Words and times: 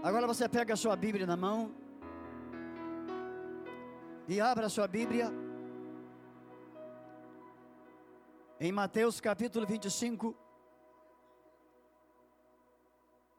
Agora 0.00 0.28
você 0.28 0.48
pega 0.48 0.74
a 0.74 0.76
sua 0.76 0.94
Bíblia 0.94 1.26
na 1.26 1.36
mão 1.36 1.74
e 4.28 4.40
abra 4.40 4.66
a 4.66 4.70
sua 4.70 4.86
Bíblia 4.86 5.28
em 8.60 8.70
Mateus 8.70 9.20
capítulo 9.20 9.66
25. 9.66 10.36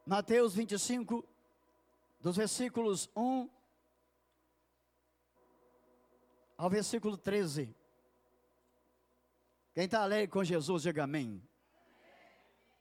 Mateus 0.06 0.54
25, 0.54 1.26
dos 2.20 2.36
versículos 2.36 3.10
1 3.16 3.50
ao 6.58 6.70
versículo 6.70 7.16
13. 7.16 7.74
Quem 9.74 9.86
está 9.86 10.02
alegre 10.02 10.28
com 10.28 10.44
Jesus, 10.44 10.84
diga 10.84 11.06
amém. 11.06 11.42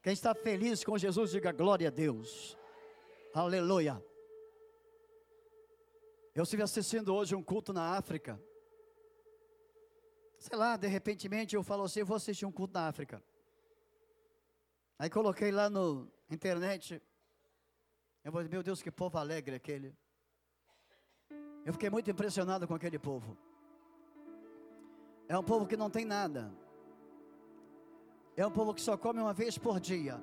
Quem 0.03 0.13
está 0.13 0.35
feliz 0.35 0.83
com 0.83 0.99
Jesus, 0.99 1.31
diga 1.31 1.53
glória 1.53 1.87
a 1.87 1.93
Deus. 1.93 2.59
Aleluia. 3.35 4.03
Eu 6.35 6.45
estive 6.45 6.63
assistindo 6.63 7.15
hoje 7.15 7.35
um 7.35 7.43
culto 7.43 7.73
na 7.73 7.97
África. 7.97 8.41
Sei 10.39 10.57
lá, 10.57 10.77
de 10.77 10.87
repente 10.87 11.29
eu 11.55 11.63
falo 11.63 11.83
assim, 11.83 12.01
eu 12.01 12.07
vou 12.07 12.17
assistir 12.17 12.47
um 12.47 12.53
culto 12.53 12.75
na 12.75 12.89
África. 12.89 13.23
Aí 14.99 15.11
coloquei 15.11 15.51
lá 15.51 15.69
no 15.69 16.11
internet. 16.31 17.03
Eu 18.25 18.33
falei, 18.33 18.49
meu 18.49 18.63
Deus, 18.63 18.83
que 18.83 18.91
povo 18.91 19.19
alegre 19.19 19.55
aquele. 19.55 19.97
Eu 21.65 21.73
fiquei 21.73 21.91
muito 21.91 22.11
impressionado 22.11 22.67
com 22.67 22.75
aquele 22.75 22.99
povo. 22.99 23.37
É 25.29 25.37
um 25.37 25.45
povo 25.45 25.67
que 25.67 25.77
não 25.77 25.91
tem 25.91 26.05
nada. 26.05 26.53
É 28.37 28.47
um 28.47 28.51
povo 28.51 28.73
que 28.73 28.81
só 28.81 28.97
come 28.97 29.21
uma 29.21 29.35
vez 29.35 29.59
por 29.59 29.79
dia. 29.79 30.19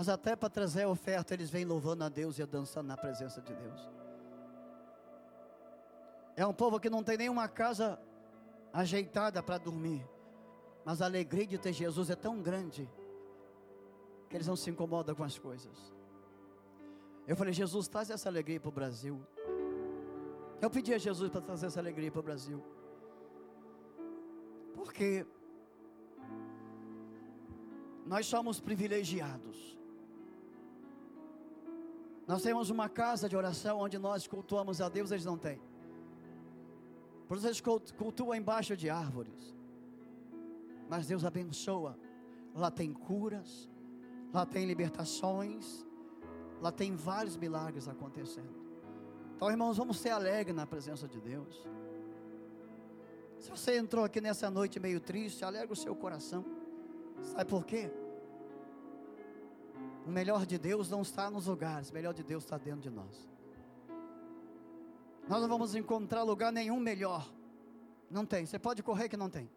Mas 0.00 0.08
até 0.08 0.34
para 0.34 0.48
trazer 0.48 0.84
a 0.84 0.88
oferta, 0.88 1.34
eles 1.34 1.50
vêm 1.50 1.66
louvando 1.66 2.02
a 2.02 2.08
Deus 2.08 2.38
e 2.38 2.46
dançando 2.46 2.86
na 2.86 2.96
presença 2.96 3.38
de 3.42 3.54
Deus. 3.54 3.90
É 6.34 6.46
um 6.46 6.54
povo 6.54 6.80
que 6.80 6.88
não 6.88 7.04
tem 7.04 7.18
nenhuma 7.18 7.46
casa 7.46 8.00
ajeitada 8.72 9.42
para 9.42 9.58
dormir. 9.58 10.02
Mas 10.86 11.02
a 11.02 11.04
alegria 11.04 11.46
de 11.46 11.58
ter 11.58 11.74
Jesus 11.74 12.08
é 12.08 12.16
tão 12.16 12.40
grande 12.40 12.88
que 14.30 14.36
eles 14.38 14.46
não 14.46 14.56
se 14.56 14.70
incomodam 14.70 15.14
com 15.14 15.22
as 15.22 15.38
coisas. 15.38 15.94
Eu 17.26 17.36
falei, 17.36 17.52
Jesus, 17.52 17.86
traz 17.86 18.08
essa 18.08 18.26
alegria 18.26 18.58
para 18.58 18.70
o 18.70 18.72
Brasil. 18.72 19.20
Eu 20.62 20.70
pedi 20.70 20.94
a 20.94 20.98
Jesus 20.98 21.30
para 21.30 21.42
trazer 21.42 21.66
essa 21.66 21.78
alegria 21.78 22.10
para 22.10 22.20
o 22.20 22.22
Brasil. 22.22 22.64
Porque 24.74 25.26
nós 28.06 28.24
somos 28.24 28.60
privilegiados. 28.60 29.78
Nós 32.26 32.42
temos 32.42 32.70
uma 32.70 32.88
casa 32.88 33.28
de 33.28 33.36
oração 33.36 33.78
onde 33.78 33.98
nós 33.98 34.26
cultuamos 34.26 34.80
a 34.80 34.88
Deus, 34.88 35.10
eles 35.10 35.24
não 35.24 35.36
têm. 35.36 35.60
Por 37.26 37.36
isso 37.36 37.46
eles 37.46 37.60
cultuam 37.92 38.34
embaixo 38.34 38.76
de 38.76 38.90
árvores. 38.90 39.54
Mas 40.88 41.06
Deus 41.06 41.24
abençoa. 41.24 41.98
Lá 42.54 42.70
tem 42.70 42.92
curas, 42.92 43.68
lá 44.32 44.44
tem 44.44 44.66
libertações, 44.66 45.86
lá 46.60 46.72
tem 46.72 46.96
vários 46.96 47.36
milagres 47.36 47.88
acontecendo. 47.88 48.58
Então, 49.36 49.50
irmãos, 49.50 49.76
vamos 49.76 49.98
ser 49.98 50.10
alegres 50.10 50.54
na 50.54 50.66
presença 50.66 51.08
de 51.08 51.20
Deus. 51.20 51.66
Se 53.38 53.50
você 53.50 53.78
entrou 53.78 54.04
aqui 54.04 54.20
nessa 54.20 54.50
noite 54.50 54.78
meio 54.78 55.00
triste, 55.00 55.44
alegra 55.44 55.72
o 55.72 55.76
seu 55.76 55.94
coração. 55.94 56.44
Sabe 57.22 57.46
por 57.46 57.64
quê? 57.64 57.90
O 60.10 60.12
melhor 60.12 60.44
de 60.44 60.58
Deus 60.58 60.90
não 60.90 61.02
está 61.02 61.30
nos 61.30 61.46
lugares, 61.46 61.90
o 61.90 61.94
melhor 61.94 62.12
de 62.12 62.24
Deus 62.24 62.42
está 62.42 62.58
dentro 62.58 62.80
de 62.80 62.90
nós. 62.90 63.30
Nós 65.28 65.40
não 65.40 65.48
vamos 65.48 65.76
encontrar 65.76 66.24
lugar 66.24 66.50
nenhum 66.52 66.80
melhor. 66.80 67.32
Não 68.10 68.26
tem. 68.26 68.44
Você 68.44 68.58
pode 68.58 68.82
correr 68.82 69.08
que 69.08 69.16
não 69.16 69.30
tem. 69.30 69.48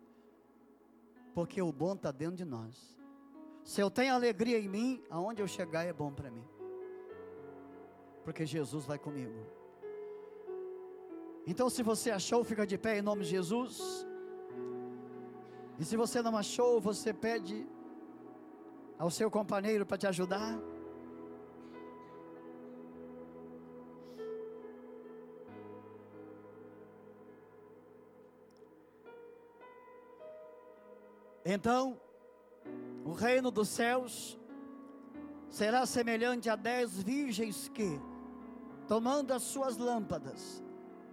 Porque 1.33 1.59
o 1.59 1.71
bom 1.71 1.93
está 1.93 2.11
dentro 2.11 2.35
de 2.35 2.45
nós. 2.45 2.95
Se 3.63 3.81
eu 3.81 3.89
tenho 3.89 4.13
alegria 4.13 4.59
em 4.59 4.69
mim, 4.69 5.03
aonde 5.09 5.41
eu 5.41 5.47
chegar 5.47 5.85
é 5.85 5.91
bom 5.91 6.13
para 6.13 6.29
mim. 6.29 6.45
Porque 8.23 8.45
Jesus 8.45 8.85
vai 8.85 8.99
comigo. 8.99 9.33
Então, 11.47 11.67
se 11.67 11.81
você 11.81 12.11
achou, 12.11 12.43
fica 12.43 12.63
de 12.63 12.77
pé 12.77 12.99
em 12.99 13.01
nome 13.01 13.23
de 13.23 13.31
Jesus. 13.31 14.05
E 15.79 15.83
se 15.83 15.97
você 15.97 16.21
não 16.21 16.37
achou, 16.37 16.79
você 16.79 17.11
pede 17.11 17.67
ao 18.97 19.09
seu 19.09 19.29
companheiro 19.29 19.85
para 19.85 19.97
te 19.97 20.07
ajudar. 20.07 20.59
Então, 31.45 31.99
o 33.05 33.11
reino 33.11 33.51
dos 33.51 33.67
céus 33.67 34.39
será 35.49 35.85
semelhante 35.85 36.49
a 36.49 36.55
dez 36.55 37.03
virgens 37.03 37.67
que, 37.67 37.99
tomando 38.87 39.31
as 39.31 39.43
suas 39.43 39.77
lâmpadas, 39.77 40.63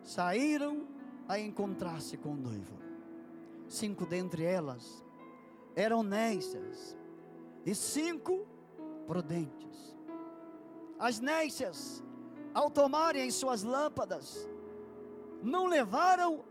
saíram 0.02 0.86
a 1.28 1.38
encontrar-se 1.38 2.16
com 2.16 2.30
o 2.30 2.36
noivo. 2.36 2.78
Cinco 3.68 4.06
dentre 4.06 4.44
elas 4.44 5.04
eram 5.74 6.02
nécias 6.02 6.96
e 7.64 7.74
cinco 7.74 8.46
prudentes. 9.06 9.96
As 10.98 11.20
nécias, 11.20 12.02
ao 12.54 12.70
tomarem 12.70 13.30
suas 13.30 13.62
lâmpadas, 13.62 14.48
não 15.42 15.66
levaram 15.66 16.44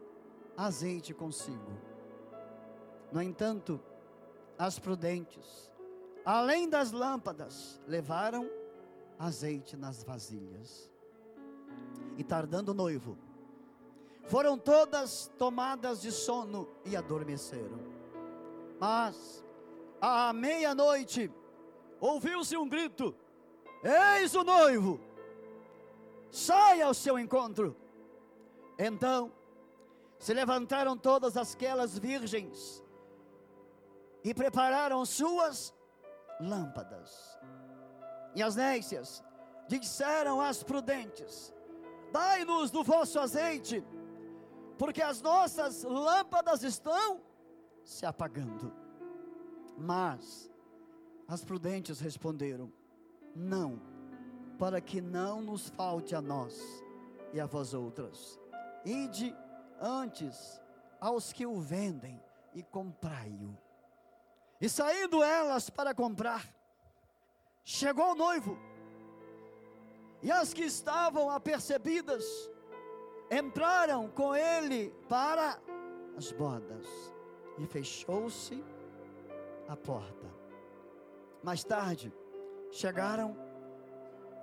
azeite 0.58 1.14
consigo. 1.14 1.72
No 3.12 3.22
entanto, 3.22 3.80
as 4.58 4.78
prudentes, 4.78 5.72
além 6.26 6.68
das 6.70 6.92
lâmpadas, 6.92 7.80
levaram 7.88 8.50
azeite 9.18 9.78
nas 9.78 10.04
vasilhas. 10.04 10.92
E 12.18 12.24
tardando 12.24 12.70
o 12.70 12.74
noivo, 12.74 13.18
foram 14.26 14.58
todas 14.58 15.32
tomadas 15.38 16.02
de 16.02 16.12
sono 16.12 16.68
e 16.86 16.96
adormeceram. 16.96 17.80
Mas 18.80 19.44
à 20.02 20.32
meia-noite, 20.34 21.32
ouviu-se 22.00 22.56
um 22.58 22.68
grito: 22.68 23.16
Eis 23.84 24.36
o 24.36 24.44
noivo, 24.44 25.00
saia 26.32 26.86
ao 26.86 26.94
seu 26.94 27.18
encontro. 27.18 27.76
Então, 28.78 29.32
se 30.18 30.34
levantaram 30.34 30.98
todas 30.98 31.38
aquelas 31.38 31.98
virgens 31.98 32.84
e 34.24 34.34
prepararam 34.34 35.06
suas 35.06 35.74
lâmpadas. 36.40 37.40
E 38.36 38.44
as 38.44 38.56
nécias 38.56 39.24
disseram 39.68 40.42
às 40.42 40.64
prudentes: 40.64 41.54
Dai-nos 42.12 42.72
do 42.72 42.84
vosso 42.84 43.20
azeite, 43.20 43.84
porque 44.78 45.02
as 45.02 45.22
nossas 45.22 45.84
lâmpadas 45.84 46.64
estão 46.64 47.22
se 47.84 48.06
apagando. 48.06 48.79
Mas 49.80 50.52
as 51.28 51.44
prudentes 51.44 52.00
responderam: 52.02 52.72
Não, 53.34 53.82
para 54.58 54.82
que 54.82 55.00
não 55.00 55.42
nos 55.42 55.70
falte 55.70 56.14
a 56.14 56.22
nós 56.22 56.62
e 57.32 57.40
a 57.40 57.46
vós 57.46 57.74
outras. 57.74 58.38
Ide 58.84 59.34
antes 59.80 60.62
aos 61.00 61.32
que 61.32 61.46
o 61.46 61.60
vendem 61.62 62.22
e 62.54 62.62
comprai-o. 62.62 63.58
E 64.60 64.68
saindo 64.68 65.24
elas 65.24 65.70
para 65.70 65.94
comprar, 65.94 66.46
chegou 67.64 68.12
o 68.12 68.16
noivo, 68.16 68.60
e 70.22 70.30
as 70.30 70.54
que 70.54 70.64
estavam 70.64 71.30
apercebidas 71.30 72.26
entraram 73.32 74.10
com 74.10 74.36
ele 74.36 74.94
para 75.08 75.58
as 76.18 76.34
bodas, 76.34 76.86
e 77.58 77.66
fechou-se 77.66 78.62
a 79.70 79.78
porta. 79.78 80.28
Mais 81.44 81.64
tarde, 81.64 82.12
chegaram 82.72 83.38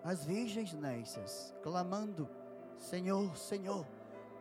as 0.05 0.25
virgens 0.25 0.73
nécias, 0.73 1.55
clamando: 1.63 2.31
Senhor, 2.79 3.37
Senhor, 3.37 3.85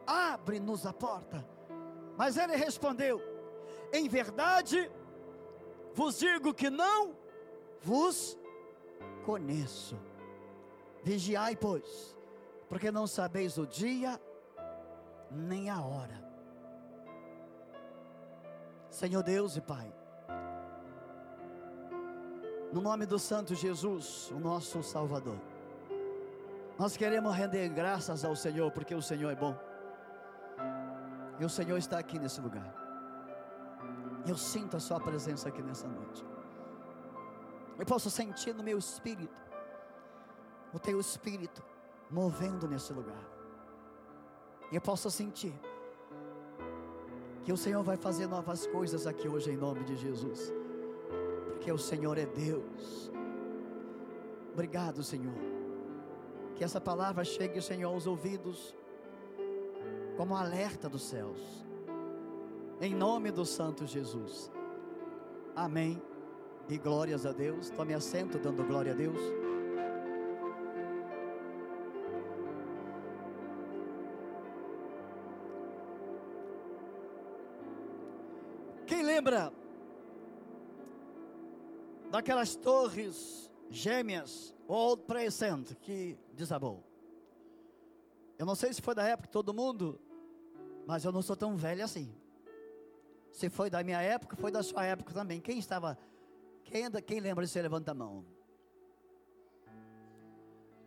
abre-nos 0.05 0.85
a 0.85 0.93
porta. 0.93 1.45
Mas 2.15 2.37
ele 2.37 2.55
respondeu: 2.55 3.19
Em 3.91 4.07
verdade, 4.07 4.89
vos 5.93 6.19
digo 6.19 6.53
que 6.53 6.69
não 6.69 7.17
vos 7.81 8.37
conheço. 9.25 9.97
Vigiai, 11.03 11.55
pois, 11.55 12.15
porque 12.69 12.91
não 12.91 13.07
sabeis 13.07 13.57
o 13.57 13.65
dia 13.65 14.21
nem 15.31 15.69
a 15.69 15.81
hora. 15.81 16.23
Senhor 18.89 19.23
Deus 19.23 19.57
e 19.57 19.61
Pai, 19.61 19.93
no 22.75 22.81
nome 22.81 23.05
do 23.05 23.17
Santo 23.17 23.55
Jesus, 23.55 24.29
o 24.31 24.37
nosso 24.37 24.83
Salvador. 24.83 25.39
Nós 26.77 26.97
queremos 26.97 27.33
render 27.33 27.69
graças 27.69 28.25
ao 28.25 28.35
Senhor, 28.35 28.69
porque 28.69 28.93
o 28.93 29.01
Senhor 29.01 29.31
é 29.31 29.35
bom. 29.35 29.57
E 31.39 31.45
o 31.45 31.49
Senhor 31.49 31.77
está 31.77 31.97
aqui 31.97 32.19
nesse 32.19 32.41
lugar. 32.41 32.75
Eu 34.27 34.35
sinto 34.35 34.75
a 34.75 34.81
Sua 34.81 34.99
presença 34.99 35.47
aqui 35.47 35.61
nessa 35.61 35.87
noite. 35.87 36.25
Eu 37.79 37.85
posso 37.85 38.09
sentir 38.09 38.53
no 38.53 38.61
meu 38.61 38.77
espírito, 38.77 39.41
o 40.73 40.77
Teu 40.77 40.99
espírito 40.99 41.63
movendo 42.11 42.67
nesse 42.67 42.91
lugar. 42.91 43.23
Eu 44.69 44.81
posso 44.81 45.09
sentir 45.09 45.53
que 47.45 47.53
o 47.53 47.57
Senhor 47.57 47.83
vai 47.83 47.95
fazer 47.95 48.27
novas 48.27 48.67
coisas 48.67 49.07
aqui 49.07 49.29
hoje 49.29 49.49
em 49.51 49.55
nome 49.55 49.85
de 49.85 49.95
Jesus 49.95 50.51
porque 51.65 51.71
o 51.71 51.79
Senhor 51.79 52.15
é 52.19 52.27
Deus. 52.27 53.11
Obrigado, 54.53 55.01
Senhor. 55.01 55.33
Que 56.55 56.63
essa 56.63 56.79
palavra 56.79 57.23
chegue, 57.23 57.59
Senhor, 57.59 57.91
aos 57.91 58.05
ouvidos, 58.05 58.77
como 60.15 60.35
um 60.35 60.37
alerta 60.37 60.87
dos 60.87 61.01
céus. 61.01 61.65
Em 62.79 62.93
nome 62.93 63.31
do 63.31 63.43
Santo 63.43 63.87
Jesus. 63.87 64.51
Amém. 65.55 65.99
E 66.69 66.77
glórias 66.77 67.25
a 67.25 67.31
Deus. 67.31 67.71
Tome 67.71 67.95
assento, 67.95 68.37
dando 68.37 68.63
glória 68.63 68.91
a 68.91 68.95
Deus. 68.95 69.19
Quem 78.85 79.01
lembra 79.01 79.51
daquelas 82.15 82.55
torres 82.55 83.51
gêmeas, 83.69 84.55
Old 84.69 85.03
Present, 85.03 85.73
que 85.81 86.17
desabou. 86.33 86.81
Eu 88.37 88.45
não 88.45 88.55
sei 88.55 88.73
se 88.73 88.81
foi 88.81 88.95
da 88.95 89.03
época 89.03 89.27
de 89.27 89.33
todo 89.33 89.53
mundo, 89.53 89.99
mas 90.87 91.03
eu 91.03 91.11
não 91.11 91.21
sou 91.21 91.35
tão 91.35 91.57
velho 91.57 91.83
assim. 91.83 92.15
Se 93.33 93.49
foi 93.49 93.69
da 93.69 93.83
minha 93.83 94.01
época, 94.01 94.37
foi 94.37 94.49
da 94.49 94.63
sua 94.63 94.85
época 94.85 95.13
também. 95.13 95.41
Quem 95.41 95.59
estava, 95.59 95.97
quem, 96.63 96.89
quem 97.05 97.19
lembra 97.19 97.43
disso, 97.43 97.59
levanta 97.59 97.91
a 97.91 97.93
mão. 97.93 98.25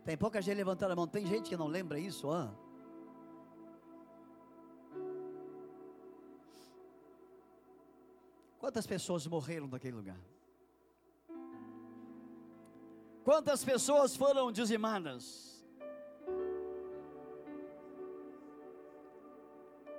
Tem 0.03 0.17
pouca 0.17 0.41
gente 0.41 0.57
levantando 0.57 0.93
a 0.93 0.95
mão, 0.95 1.07
tem 1.07 1.27
gente 1.27 1.47
que 1.47 1.55
não 1.55 1.67
lembra 1.67 1.99
isso, 1.99 2.31
ah? 2.31 2.51
Quantas 8.57 8.87
pessoas 8.87 9.27
morreram 9.27 9.67
naquele 9.67 9.95
lugar? 9.95 10.17
Quantas 13.23 13.63
pessoas 13.63 14.15
foram 14.15 14.51
dizimadas? 14.51 15.49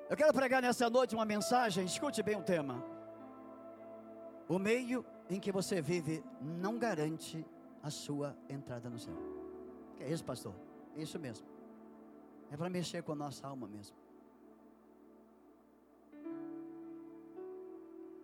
Eu 0.09 0.17
quero 0.17 0.33
pregar 0.33 0.61
nessa 0.61 0.91
noite 0.91 1.15
uma 1.15 1.25
mensagem, 1.25 1.85
escute 1.85 2.23
bem 2.23 2.37
o 2.37 2.43
tema. 2.43 2.83
O 4.49 4.59
meio 4.59 5.05
em 5.29 5.39
que 5.39 5.53
você 5.53 5.81
vive 5.81 6.25
não 6.41 6.79
garante 6.79 7.47
a 7.83 7.91
sua 7.91 8.37
entrada 8.49 8.91
no 8.91 8.99
céu. 8.99 9.15
É 10.01 10.11
isso, 10.11 10.25
pastor? 10.25 10.55
Isso 10.97 11.19
mesmo. 11.19 11.47
É 12.51 12.57
para 12.57 12.69
mexer 12.69 13.03
com 13.03 13.13
a 13.13 13.15
nossa 13.15 13.47
alma 13.47 13.69
mesmo. 13.69 13.97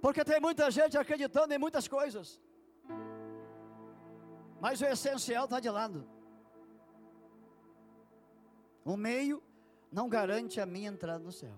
Porque 0.01 0.25
tem 0.25 0.41
muita 0.41 0.71
gente 0.71 0.99
acreditando 0.99 1.55
em 1.55 1.59
muitas 1.59 1.87
coisas. 1.87 2.41
Mas 4.61 4.81
o 4.81 4.85
essencial 4.85 5.45
está 5.45 5.61
de 5.61 5.69
lado. 5.69 6.09
O 8.85 8.97
meio 8.97 9.43
não 9.91 10.09
garante 10.09 10.61
a 10.61 10.67
minha 10.67 10.89
entrada 10.89 11.23
no 11.23 11.33
céu. 11.33 11.55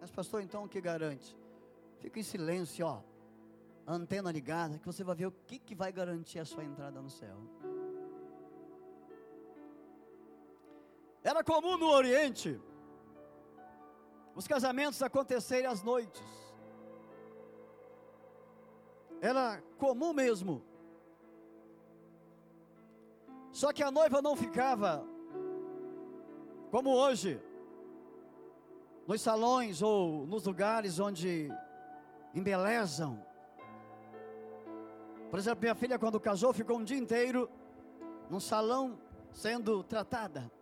Mas, 0.00 0.10
pastor, 0.10 0.42
então 0.42 0.64
o 0.64 0.68
que 0.68 0.80
garante? 0.80 1.36
Fica 1.98 2.20
em 2.20 2.22
silêncio, 2.22 2.86
ó. 2.86 3.02
Antena 3.86 4.32
ligada, 4.32 4.78
que 4.78 4.86
você 4.86 5.04
vai 5.04 5.14
ver 5.14 5.26
o 5.26 5.32
que, 5.32 5.58
que 5.58 5.74
vai 5.74 5.92
garantir 5.92 6.38
a 6.38 6.44
sua 6.44 6.64
entrada 6.64 7.00
no 7.00 7.08
céu. 7.08 7.36
Era 11.22 11.42
comum 11.42 11.76
no 11.76 11.88
Oriente 11.88 12.60
os 14.36 14.46
casamentos 14.46 15.02
acontecerem 15.02 15.66
às 15.66 15.82
noites. 15.82 16.22
Era 19.26 19.60
comum 19.76 20.12
mesmo. 20.12 20.62
Só 23.50 23.72
que 23.72 23.82
a 23.82 23.90
noiva 23.90 24.22
não 24.22 24.36
ficava 24.36 25.04
como 26.70 26.90
hoje, 26.90 27.42
nos 29.04 29.20
salões 29.20 29.82
ou 29.82 30.26
nos 30.28 30.44
lugares 30.46 31.00
onde 31.00 31.50
embelezam. 32.34 33.20
Por 35.28 35.40
exemplo, 35.40 35.62
minha 35.62 35.74
filha, 35.74 35.98
quando 35.98 36.20
casou, 36.20 36.52
ficou 36.52 36.78
um 36.78 36.84
dia 36.84 36.98
inteiro 36.98 37.50
num 38.30 38.38
salão 38.38 38.96
sendo 39.32 39.82
tratada. 39.82 40.52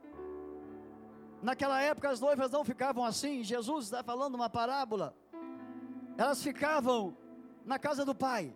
Naquela 1.43 1.83
época, 1.83 2.09
as 2.09 2.19
noivas 2.19 2.51
não 2.51 2.65
ficavam 2.65 3.05
assim. 3.05 3.45
Jesus 3.45 3.85
está 3.85 4.03
falando 4.03 4.37
uma 4.37 4.49
parábola. 4.49 5.15
Elas 6.17 6.43
ficavam 6.43 7.15
na 7.65 7.79
casa 7.79 8.05
do 8.05 8.15
pai, 8.15 8.55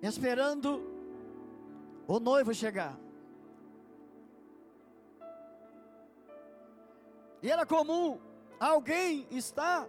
esperando 0.00 0.82
o 2.06 2.20
noivo 2.20 2.54
chegar. 2.54 2.98
E 7.42 7.50
era 7.50 7.64
comum 7.66 8.20
alguém 8.58 9.26
estar 9.30 9.86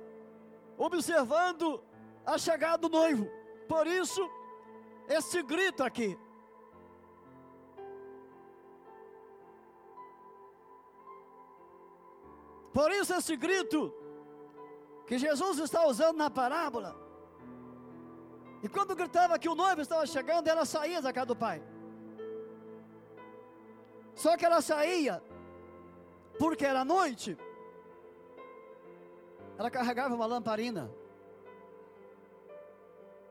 observando 0.78 1.84
a 2.26 2.38
chegada 2.38 2.78
do 2.78 2.90
noivo. 2.90 3.28
Por 3.68 3.88
isso, 3.88 4.30
esse 5.08 5.42
grito 5.44 5.84
aqui. 5.84 6.18
Por 12.72 12.92
isso, 12.92 13.14
esse 13.14 13.36
grito 13.36 13.94
que 15.10 15.18
Jesus 15.18 15.58
está 15.58 15.88
usando 15.88 16.18
na 16.18 16.30
parábola. 16.30 16.96
E 18.62 18.70
quando 18.70 18.96
gritava 18.96 19.40
que 19.40 19.50
o 19.50 19.56
noivo 19.56 19.82
estava 19.82 20.06
chegando, 20.06 20.48
ela 20.48 20.66
saía 20.66 21.02
da 21.02 21.12
casa 21.12 21.26
do 21.26 21.36
pai. 21.36 21.64
Só 24.14 24.38
que 24.38 24.46
ela 24.46 24.62
saía, 24.62 25.20
porque 26.38 26.64
era 26.64 26.86
noite. 26.86 27.36
Ela 29.58 29.72
carregava 29.72 30.14
uma 30.14 30.28
lamparina. 30.28 30.92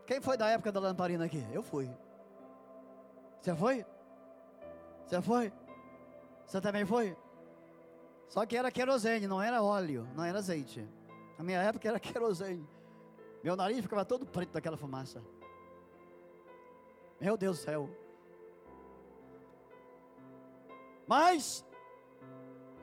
Quem 0.05 0.21
foi 0.21 0.37
da 0.37 0.49
época 0.49 0.73
da 0.73 0.81
lamparina 0.81 1.27
aqui? 1.27 1.47
Eu 1.53 1.63
fui. 1.63 1.89
Você 3.41 3.55
foi? 3.55 3.87
Você 5.07 5.23
foi? 5.23 5.53
Você 6.45 6.61
também 6.61 6.85
foi? 6.85 7.17
Só 8.29 8.45
que 8.45 8.57
era 8.57 8.73
querosene, 8.73 9.29
não 9.29 9.41
era 9.41 9.63
óleo, 9.63 10.09
não 10.17 10.25
era 10.25 10.39
azeite. 10.39 10.98
Na 11.39 11.45
minha 11.45 11.63
época 11.63 11.89
era 11.89 12.01
querosene. 12.01 12.69
Meu 13.43 13.55
nariz 13.55 13.81
ficava 13.81 14.05
todo 14.05 14.27
preto 14.27 14.51
daquela 14.51 14.77
fumaça. 14.77 15.23
Meu 17.21 17.37
Deus 17.37 17.59
do 17.59 17.63
céu. 17.63 17.89
Mas 21.07 21.65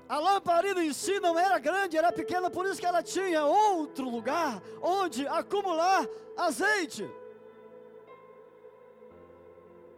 a 0.07 0.17
lamparina 0.19 0.83
em 0.83 0.93
si 0.93 1.19
não 1.19 1.37
era 1.37 1.59
grande, 1.59 1.97
era 1.97 2.11
pequena, 2.11 2.49
por 2.49 2.65
isso 2.65 2.79
que 2.79 2.85
ela 2.85 3.03
tinha 3.03 3.45
outro 3.45 4.09
lugar 4.09 4.61
onde 4.81 5.27
acumular 5.27 6.07
azeite. 6.37 7.09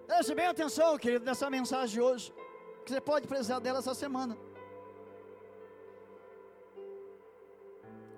Preste 0.07 0.33
bem 0.33 0.45
atenção, 0.47 0.97
querido, 0.97 1.25
nessa 1.25 1.49
mensagem 1.49 1.95
de 1.95 2.01
hoje, 2.01 2.33
que 2.85 2.91
você 2.91 3.01
pode 3.01 3.27
precisar 3.27 3.59
dela 3.59 3.79
essa 3.79 3.93
semana. 3.93 4.37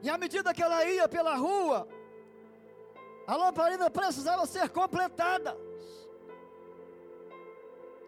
E 0.02 0.10
à 0.10 0.18
medida 0.18 0.54
que 0.54 0.64
ela 0.64 0.86
ia 0.86 1.08
pela 1.10 1.36
rua, 1.36 1.88
a 3.28 3.36
lamparina 3.36 3.90
precisava 3.90 4.46
ser 4.46 4.70
completada. 4.70 5.58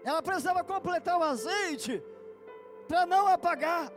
Ela 0.04 0.22
precisava 0.22 0.64
completar 0.64 1.18
o 1.18 1.24
azeite 1.24 2.04
para 2.88 3.06
não 3.06 3.28
apagar. 3.28 3.92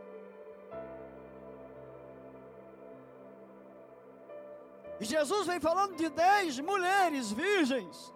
E 4.99 5.05
Jesus 5.05 5.47
vem 5.47 5.59
falando 5.59 5.95
de 5.95 6.09
dez 6.09 6.59
mulheres 6.59 7.31
virgens. 7.31 8.13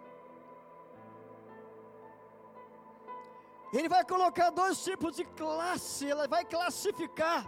Ele 3.71 3.89
vai 3.89 4.03
colocar 4.03 4.49
dois 4.49 4.83
tipos 4.83 5.15
de 5.15 5.25
classe, 5.25 6.05
ele 6.05 6.27
vai 6.27 6.43
classificar 6.43 7.45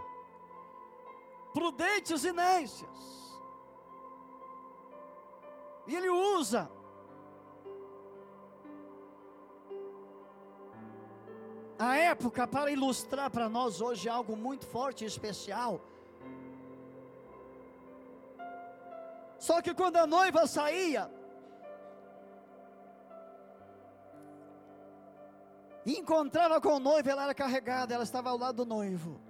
prudentes 1.52 2.24
nécias. 2.32 3.12
E 5.86 5.96
ele 5.96 6.08
usa 6.08 6.70
a 11.78 11.96
época 11.96 12.46
para 12.46 12.70
ilustrar 12.70 13.30
para 13.30 13.48
nós 13.48 13.80
hoje 13.80 14.08
algo 14.08 14.36
muito 14.36 14.66
forte 14.66 15.04
e 15.04 15.06
especial. 15.06 15.80
Só 19.38 19.60
que 19.60 19.74
quando 19.74 19.96
a 19.96 20.06
noiva 20.06 20.46
saía, 20.46 21.10
encontrava 25.84 26.60
com 26.60 26.74
o 26.76 26.78
noivo, 26.78 27.10
ela 27.10 27.24
era 27.24 27.34
carregada, 27.34 27.92
ela 27.92 28.04
estava 28.04 28.30
ao 28.30 28.38
lado 28.38 28.64
do 28.64 28.64
noivo. 28.64 29.20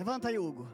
Levanta 0.00 0.28
aí, 0.28 0.38
Hugo. 0.38 0.66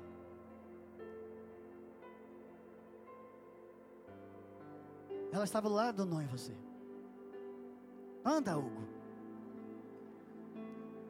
Ela 5.32 5.42
estava 5.42 5.68
do 5.68 5.74
lado 5.74 5.96
do 5.96 6.06
noivo, 6.06 6.36
assim. 6.36 6.56
Anda, 8.24 8.56
Hugo. 8.56 8.84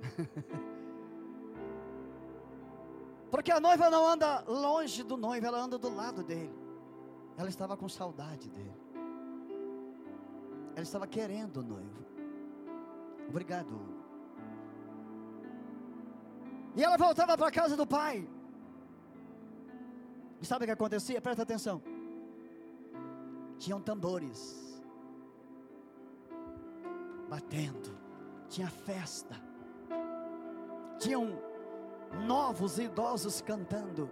Porque 3.30 3.52
a 3.52 3.60
noiva 3.60 3.90
não 3.90 4.08
anda 4.08 4.40
longe 4.48 5.02
do 5.02 5.18
noivo, 5.18 5.44
ela 5.44 5.60
anda 5.60 5.76
do 5.76 5.94
lado 5.94 6.22
dele. 6.22 6.58
Ela 7.36 7.50
estava 7.50 7.76
com 7.76 7.86
saudade 7.86 8.48
dele. 8.48 8.80
Ela 10.74 10.82
estava 10.84 11.06
querendo 11.06 11.58
o 11.58 11.62
noivo. 11.62 12.02
Obrigado. 13.28 13.95
E 16.76 16.84
ela 16.84 16.98
voltava 16.98 17.36
para 17.36 17.48
a 17.48 17.50
casa 17.50 17.76
do 17.76 17.86
pai. 17.86 18.28
E 20.40 20.46
sabe 20.46 20.64
o 20.64 20.66
que 20.66 20.72
acontecia? 20.72 21.20
Presta 21.20 21.42
atenção. 21.42 21.82
Tinham 23.58 23.80
tambores 23.80 24.66
batendo, 27.28 27.90
tinha 28.48 28.68
festa, 28.68 29.34
tinham 30.98 31.38
novos 32.26 32.78
idosos 32.78 33.40
cantando, 33.40 34.10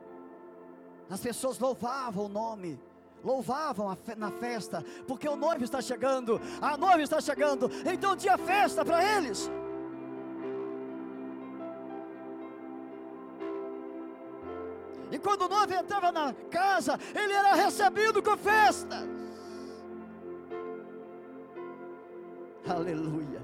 as 1.08 1.20
pessoas 1.20 1.58
louvavam 1.58 2.24
o 2.24 2.28
nome, 2.28 2.80
louvavam 3.22 3.94
fe 3.94 4.14
na 4.16 4.30
festa, 4.30 4.84
porque 5.06 5.28
o 5.28 5.36
noivo 5.36 5.62
está 5.62 5.80
chegando, 5.80 6.40
a 6.60 6.76
noiva 6.76 7.02
está 7.02 7.20
chegando, 7.20 7.70
então 7.86 8.16
tinha 8.16 8.36
festa 8.36 8.84
para 8.84 9.04
eles. 9.16 9.50
Quando 15.24 15.46
o 15.46 15.48
noivo 15.48 15.72
entrava 15.72 16.12
na 16.12 16.34
casa, 16.50 17.00
ele 17.14 17.32
era 17.32 17.54
recebido 17.54 18.22
com 18.22 18.36
festas. 18.36 19.08
Aleluia. 22.68 23.42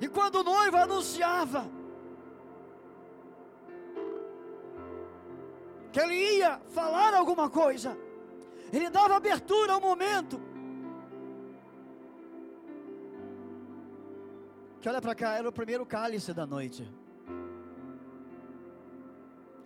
E 0.00 0.08
quando 0.08 0.36
o 0.36 0.44
noivo 0.44 0.76
anunciava 0.76 1.66
que 5.90 6.00
ele 6.00 6.36
ia 6.36 6.60
falar 6.68 7.14
alguma 7.14 7.48
coisa, 7.48 7.96
ele 8.70 8.90
dava 8.90 9.16
abertura 9.16 9.72
ao 9.72 9.80
momento. 9.80 10.47
Que 14.80 14.88
olha 14.88 15.00
para 15.00 15.14
cá, 15.14 15.36
era 15.36 15.48
o 15.48 15.52
primeiro 15.52 15.84
cálice 15.84 16.32
da 16.32 16.46
noite. 16.46 16.88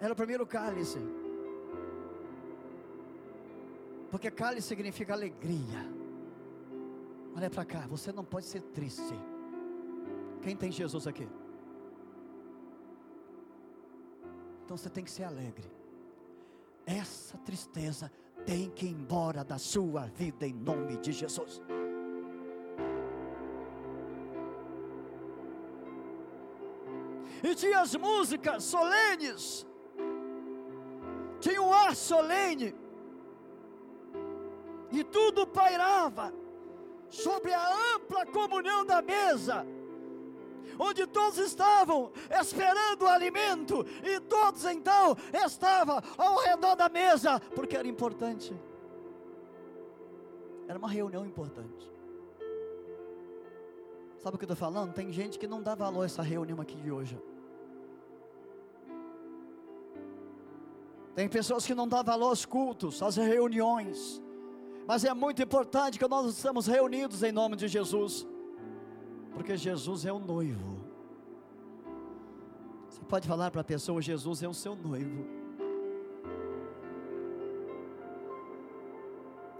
Era 0.00 0.12
o 0.12 0.16
primeiro 0.16 0.46
cálice. 0.46 0.98
Porque 4.10 4.30
cálice 4.30 4.68
significa 4.68 5.12
alegria. 5.12 5.86
Olha 7.36 7.48
para 7.48 7.64
cá, 7.64 7.86
você 7.86 8.12
não 8.12 8.24
pode 8.24 8.46
ser 8.46 8.60
triste. 8.60 9.14
Quem 10.42 10.56
tem 10.56 10.72
Jesus 10.72 11.06
aqui? 11.06 11.28
Então 14.64 14.76
você 14.76 14.90
tem 14.90 15.04
que 15.04 15.10
ser 15.10 15.24
alegre. 15.24 15.70
Essa 16.86 17.38
tristeza 17.38 18.10
tem 18.44 18.70
que 18.70 18.86
ir 18.86 18.90
embora 18.90 19.44
da 19.44 19.58
sua 19.58 20.06
vida 20.06 20.46
em 20.46 20.52
nome 20.52 20.96
de 20.96 21.12
Jesus. 21.12 21.62
E 27.42 27.54
tinha 27.54 27.80
as 27.80 27.94
músicas 27.94 28.64
solenes, 28.64 29.66
tinha 31.40 31.60
um 31.60 31.72
ar 31.72 31.96
solene, 31.96 32.74
e 34.90 35.02
tudo 35.02 35.46
pairava 35.46 36.32
sobre 37.08 37.52
a 37.52 37.94
ampla 37.94 38.26
comunhão 38.26 38.84
da 38.84 39.02
mesa 39.02 39.66
onde 40.78 41.06
todos 41.06 41.38
estavam 41.38 42.10
esperando 42.30 43.02
o 43.02 43.08
alimento, 43.08 43.84
e 44.02 44.20
todos 44.20 44.64
então 44.64 45.16
estavam 45.44 46.00
ao 46.16 46.38
redor 46.38 46.74
da 46.74 46.88
mesa, 46.88 47.40
porque 47.54 47.76
era 47.76 47.86
importante. 47.86 48.54
Era 50.66 50.78
uma 50.78 50.88
reunião 50.88 51.26
importante. 51.26 51.90
Sabe 54.18 54.36
o 54.36 54.38
que 54.38 54.44
eu 54.44 54.52
estou 54.52 54.56
falando? 54.56 54.92
Tem 54.92 55.12
gente 55.12 55.38
que 55.38 55.48
não 55.48 55.62
dá 55.62 55.74
valor 55.74 56.02
a 56.02 56.06
essa 56.06 56.22
reunião 56.22 56.60
aqui 56.60 56.76
de 56.76 56.90
hoje. 56.90 57.20
Tem 61.14 61.28
pessoas 61.28 61.66
que 61.66 61.74
não 61.74 61.86
dão 61.86 62.02
valor 62.02 62.28
aos 62.28 62.44
cultos, 62.44 63.02
às 63.02 63.16
reuniões. 63.16 64.22
Mas 64.86 65.04
é 65.04 65.12
muito 65.12 65.42
importante 65.42 65.98
que 65.98 66.08
nós 66.08 66.26
estamos 66.26 66.66
reunidos 66.66 67.22
em 67.22 67.32
nome 67.32 67.56
de 67.56 67.68
Jesus. 67.68 68.26
Porque 69.32 69.56
Jesus 69.56 70.04
é 70.04 70.12
o 70.12 70.18
noivo. 70.18 70.84
Você 72.88 73.00
pode 73.08 73.28
falar 73.28 73.50
para 73.50 73.60
a 73.60 73.64
pessoa: 73.64 74.00
Jesus 74.00 74.42
é 74.42 74.48
o 74.48 74.54
seu 74.54 74.74
noivo. 74.74 75.26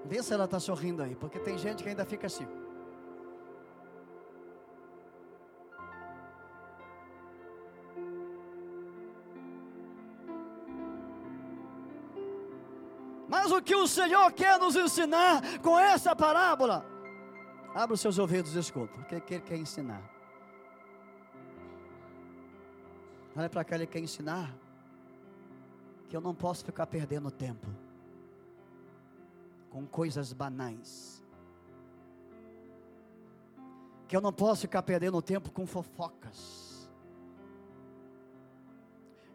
Vê 0.04 0.23
se 0.23 0.32
ela 0.35 0.44
está 0.44 0.59
sorrindo 0.59 1.02
aí, 1.02 1.14
porque 1.14 1.38
tem 1.38 1.56
gente 1.56 1.82
que 1.82 1.88
ainda 1.88 2.04
fica 2.04 2.26
assim. 2.26 2.47
O 13.62 13.64
que 13.64 13.76
o 13.76 13.87
Senhor 13.87 14.33
quer 14.33 14.59
nos 14.59 14.75
ensinar 14.75 15.61
com 15.61 15.78
essa 15.78 16.16
parábola? 16.16 16.85
Abra 17.73 17.95
os 17.95 18.00
seus 18.00 18.19
ouvidos 18.19 18.57
e 18.57 18.59
escuta. 18.59 19.00
O 19.00 19.04
que, 19.04 19.14
ele 19.14 19.40
quer 19.40 19.57
ensinar? 19.57 20.02
Olha 23.37 23.49
para 23.49 23.64
cá, 23.64 23.76
ele 23.76 23.87
quer 23.87 24.00
ensinar 24.00 24.52
que 26.09 26.16
eu 26.16 26.21
não 26.21 26.35
posso 26.35 26.64
ficar 26.64 26.87
perdendo 26.88 27.31
tempo 27.31 27.69
com 29.71 29.87
coisas 29.87 30.33
banais. 30.33 31.25
Que 34.09 34.16
eu 34.16 34.21
não 34.21 34.33
posso 34.33 34.62
ficar 34.62 34.83
perdendo 34.83 35.23
tempo 35.23 35.52
com 35.52 35.64
fofocas. 35.66 36.90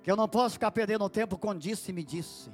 Que 0.03 0.11
eu 0.11 0.17
não 0.17 0.27
posso 0.27 0.55
ficar 0.55 0.69
perdendo 0.71 1.09
tempo 1.09 1.37
com 1.37 1.55
disse 1.55 1.93
me 1.93 2.03
disse. 2.03 2.51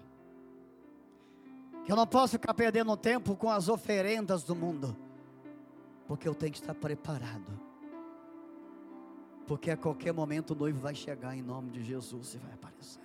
Que 1.86 1.92
eu 1.92 1.96
não 1.96 2.08
posso 2.08 2.34
ficar 2.34 2.54
perdendo 2.54 2.96
tempo 2.96 3.36
com 3.36 3.50
as 3.50 3.68
oferendas 3.68 4.44
do 4.44 4.56
mundo 4.56 4.96
porque 6.08 6.28
eu 6.28 6.36
tenho 6.36 6.52
que 6.52 6.60
estar 6.60 6.74
preparado. 6.74 7.60
Porque 9.48 9.72
a 9.72 9.78
qualquer 9.78 10.14
momento 10.14 10.52
o 10.52 10.56
noivo 10.56 10.80
vai 10.80 10.96
chegar 10.96 11.36
em 11.36 11.42
nome 11.42 11.72
de 11.72 11.84
Jesus 11.84 12.36
e 12.36 12.38
vai 12.38 12.54
aparecer. 12.54 13.02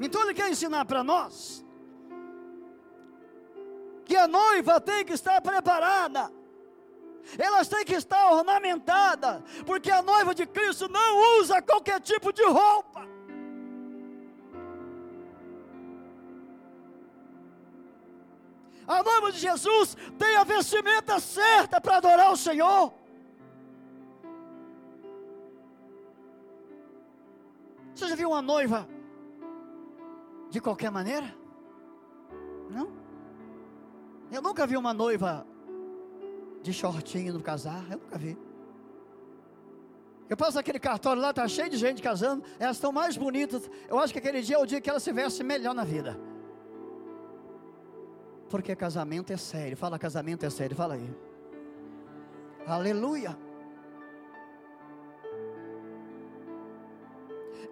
Então 0.00 0.22
ele 0.22 0.34
quer 0.34 0.50
ensinar 0.50 0.84
para 0.84 1.02
nós 1.02 1.64
que 4.04 4.16
a 4.16 4.28
noiva 4.28 4.80
tem 4.80 5.04
que 5.04 5.12
estar 5.12 5.40
preparada. 5.40 6.30
Elas 7.36 7.66
têm 7.66 7.84
que 7.84 7.94
estar 7.94 8.30
ornamentadas, 8.30 9.42
porque 9.66 9.90
a 9.90 10.00
noiva 10.00 10.32
de 10.32 10.46
Cristo 10.46 10.88
não 10.88 11.40
usa 11.40 11.60
qualquer 11.60 12.00
tipo 12.00 12.32
de 12.32 12.44
roupa. 12.44 13.15
A 18.86 19.02
noiva 19.02 19.32
de 19.32 19.38
Jesus 19.38 19.96
tem 20.16 20.36
a 20.36 20.44
vestimenta 20.44 21.18
certa 21.18 21.80
para 21.80 21.96
adorar 21.96 22.32
o 22.32 22.36
Senhor. 22.36 22.92
Você 27.94 28.08
já 28.08 28.14
viu 28.14 28.28
uma 28.28 28.42
noiva 28.42 28.88
de 30.50 30.60
qualquer 30.60 30.90
maneira? 30.90 31.34
Não? 32.70 32.92
Eu 34.30 34.42
nunca 34.42 34.66
vi 34.66 34.76
uma 34.76 34.92
noiva 34.92 35.46
de 36.62 36.72
shortinho 36.72 37.32
no 37.32 37.40
casar, 37.40 37.84
eu 37.90 37.98
nunca 37.98 38.18
vi. 38.18 38.38
Eu 40.28 40.36
passo 40.36 40.58
aquele 40.58 40.78
cartório 40.78 41.22
lá, 41.22 41.32
tá 41.32 41.46
cheio 41.46 41.70
de 41.70 41.76
gente 41.76 42.02
casando, 42.02 42.44
elas 42.58 42.76
estão 42.76 42.92
mais 42.92 43.16
bonitas. 43.16 43.68
Eu 43.88 43.98
acho 43.98 44.12
que 44.12 44.18
aquele 44.18 44.42
dia 44.42 44.56
é 44.56 44.58
o 44.58 44.66
dia 44.66 44.80
que 44.80 44.90
elas 44.90 45.02
se 45.02 45.12
vestem 45.12 45.46
melhor 45.46 45.74
na 45.74 45.84
vida. 45.84 46.18
Porque 48.48 48.76
casamento 48.76 49.32
é 49.32 49.36
sério. 49.36 49.76
Fala, 49.76 49.98
casamento 49.98 50.44
é 50.44 50.50
sério, 50.50 50.76
fala 50.76 50.94
aí. 50.94 51.16
Aleluia. 52.66 53.36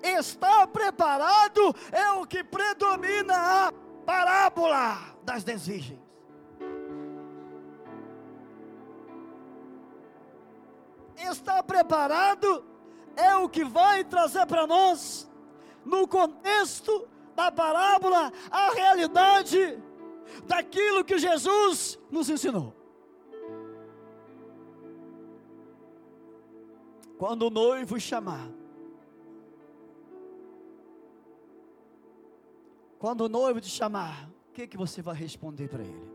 Está 0.02 0.66
preparado 0.66 1.74
é 1.90 2.10
o 2.12 2.26
que 2.26 2.44
predomina 2.44 3.34
a 3.68 3.72
parábola 4.04 4.98
das 5.22 5.42
desvirgens. 5.42 5.98
Está 11.16 11.62
preparado 11.62 12.64
é 13.16 13.34
o 13.36 13.48
que 13.48 13.64
vai 13.64 14.04
trazer 14.04 14.44
para 14.46 14.66
nós, 14.66 15.30
no 15.84 16.06
contexto 16.06 17.08
da 17.34 17.50
parábola, 17.50 18.32
a 18.50 18.70
realidade 18.72 19.82
daquilo 20.46 21.04
que 21.04 21.18
Jesus 21.18 21.98
nos 22.10 22.28
ensinou. 22.28 22.74
Quando 27.18 27.46
o 27.46 27.50
noivo 27.50 27.98
chamar, 27.98 28.50
quando 32.98 33.22
o 33.22 33.28
noivo 33.28 33.60
te 33.60 33.68
chamar, 33.68 34.28
o 34.50 34.52
que, 34.52 34.66
que 34.66 34.76
você 34.76 35.00
vai 35.00 35.14
responder 35.14 35.68
para 35.68 35.82
ele? 35.82 36.14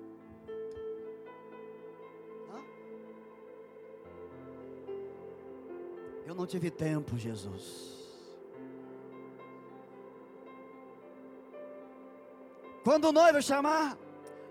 Eu 6.30 6.36
não 6.36 6.46
tive 6.46 6.70
tempo, 6.70 7.18
Jesus. 7.18 7.99
Quando 12.90 13.10
o 13.10 13.12
noivo 13.12 13.40
chamar, 13.40 13.96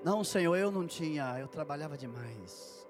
não, 0.04 0.22
Senhor, 0.22 0.54
eu 0.54 0.70
não 0.70 0.86
tinha, 0.86 1.36
eu 1.40 1.48
trabalhava 1.48 1.98
demais. 1.98 2.86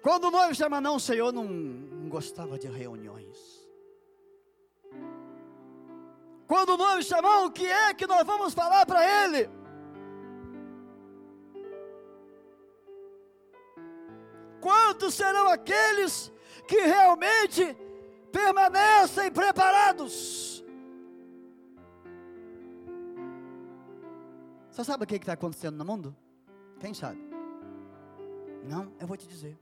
Quando 0.00 0.28
o 0.28 0.30
noivo 0.30 0.54
chama, 0.54 0.80
não, 0.80 0.98
Senhor, 0.98 1.30
não, 1.30 1.44
não 1.44 2.08
gostava 2.08 2.58
de 2.58 2.66
reuniões. 2.66 3.68
Quando 6.46 6.70
o 6.70 6.76
noivo 6.78 7.02
chamar, 7.02 7.44
o 7.44 7.50
que 7.50 7.66
é 7.66 7.92
que 7.92 8.06
nós 8.06 8.26
vamos 8.26 8.54
falar 8.54 8.86
para 8.86 9.04
ele? 9.04 9.50
Quantos 14.62 15.12
serão 15.12 15.46
aqueles 15.48 16.32
que 16.66 16.80
realmente 16.86 17.76
permanecem 18.32 19.30
preparados? 19.30 20.37
Você 24.78 24.84
sabe 24.84 25.02
o 25.02 25.06
que 25.08 25.16
está 25.16 25.32
acontecendo 25.32 25.76
no 25.76 25.84
mundo? 25.84 26.16
Quem 26.78 26.94
sabe? 26.94 27.18
Não, 28.62 28.92
eu 29.00 29.08
vou 29.08 29.16
te 29.16 29.26
dizer. 29.26 29.58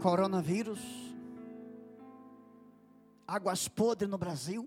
Coronavírus, 0.00 0.80
águas 3.28 3.68
podres 3.68 4.10
no 4.10 4.16
Brasil, 4.16 4.66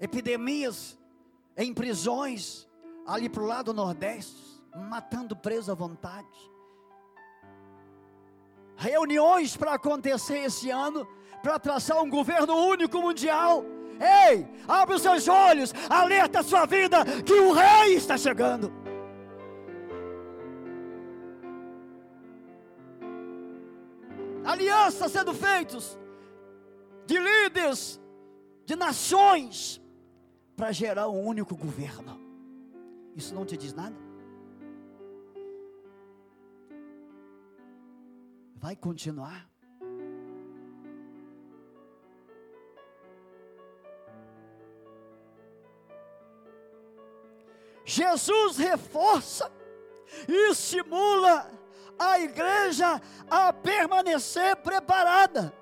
epidemias 0.00 0.98
em 1.56 1.72
prisões 1.72 2.68
ali 3.06 3.28
para 3.28 3.44
o 3.44 3.46
lado 3.46 3.72
nordeste, 3.72 4.60
matando 4.74 5.36
preso 5.36 5.70
à 5.70 5.76
vontade. 5.76 6.26
Reuniões 8.76 9.56
para 9.56 9.74
acontecer 9.74 10.38
esse 10.38 10.70
ano, 10.70 11.06
para 11.40 11.56
traçar 11.60 12.02
um 12.02 12.10
governo 12.10 12.56
único 12.56 13.00
mundial. 13.00 13.77
Ei, 14.00 14.46
abre 14.66 14.94
os 14.94 15.02
seus 15.02 15.26
olhos, 15.28 15.72
alerta 15.88 16.40
a 16.40 16.42
sua 16.42 16.66
vida 16.66 17.04
que 17.22 17.32
o 17.32 17.52
rei 17.52 17.94
está 17.94 18.16
chegando. 18.16 18.72
Alianças 24.44 25.12
sendo 25.12 25.34
feitos 25.34 25.98
de 27.06 27.18
líderes, 27.18 28.00
de 28.64 28.76
nações, 28.76 29.80
para 30.56 30.72
gerar 30.72 31.08
um 31.08 31.24
único 31.26 31.56
governo. 31.56 32.18
Isso 33.14 33.34
não 33.34 33.44
te 33.44 33.56
diz 33.56 33.74
nada? 33.74 34.08
vai 38.58 38.76
continuar. 38.76 39.48
Jesus 47.88 48.58
reforça 48.58 49.50
e 50.28 50.50
estimula 50.50 51.50
a 51.98 52.20
igreja 52.20 53.00
a 53.30 53.50
permanecer 53.50 54.56
preparada. 54.56 55.54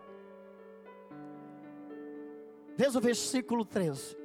Veja 2.77 2.99
o 2.99 3.01
versículo 3.01 3.65
13. 3.65 4.17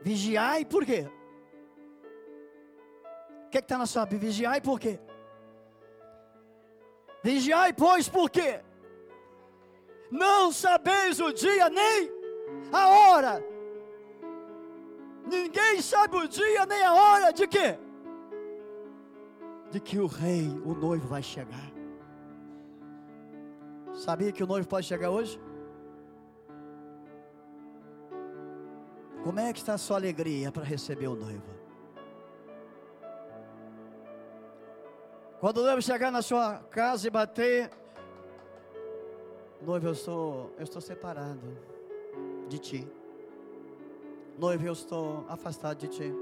Vigiai 0.00 0.64
por 0.64 0.86
quê? 0.86 1.06
O 3.44 3.50
que 3.50 3.58
está 3.58 3.76
na 3.76 3.84
sua 3.84 4.06
Bíblia? 4.06 4.30
Vigiai 4.30 4.60
por 4.62 4.80
quê? 4.80 4.98
Vigiai, 7.22 7.74
pois, 7.74 8.08
por 8.08 8.30
quê? 8.30 8.60
Não 10.10 10.50
sabeis 10.50 11.20
o 11.20 11.30
dia 11.30 11.68
nem 11.68 12.10
a 12.72 12.88
hora. 12.88 13.57
Ninguém 15.28 15.82
sabe 15.82 16.16
o 16.16 16.26
dia 16.26 16.64
nem 16.64 16.82
a 16.82 16.94
hora 16.94 17.32
de 17.32 17.46
quê? 17.46 17.78
De 19.70 19.78
que 19.78 19.98
o 19.98 20.06
rei, 20.06 20.48
o 20.64 20.74
noivo, 20.74 21.06
vai 21.06 21.22
chegar. 21.22 21.70
Sabia 23.92 24.32
que 24.32 24.42
o 24.42 24.46
noivo 24.46 24.66
pode 24.66 24.86
chegar 24.86 25.10
hoje? 25.10 25.38
Como 29.22 29.38
é 29.38 29.52
que 29.52 29.58
está 29.58 29.74
a 29.74 29.78
sua 29.78 29.98
alegria 29.98 30.50
para 30.50 30.64
receber 30.64 31.08
o 31.08 31.14
noivo? 31.14 31.58
Quando 35.40 35.58
o 35.58 35.62
noivo 35.62 35.82
chegar 35.82 36.10
na 36.10 36.22
sua 36.22 36.60
casa 36.70 37.06
e 37.06 37.10
bater, 37.10 37.70
noivo, 39.60 39.88
eu 39.88 39.92
estou, 39.92 40.54
eu 40.56 40.64
estou 40.64 40.80
separado 40.80 41.58
de 42.48 42.58
ti. 42.58 42.97
Noivo, 44.38 44.66
eu 44.66 44.72
estou 44.72 45.24
afastado 45.28 45.78
de 45.78 45.88
ti. 45.88 46.14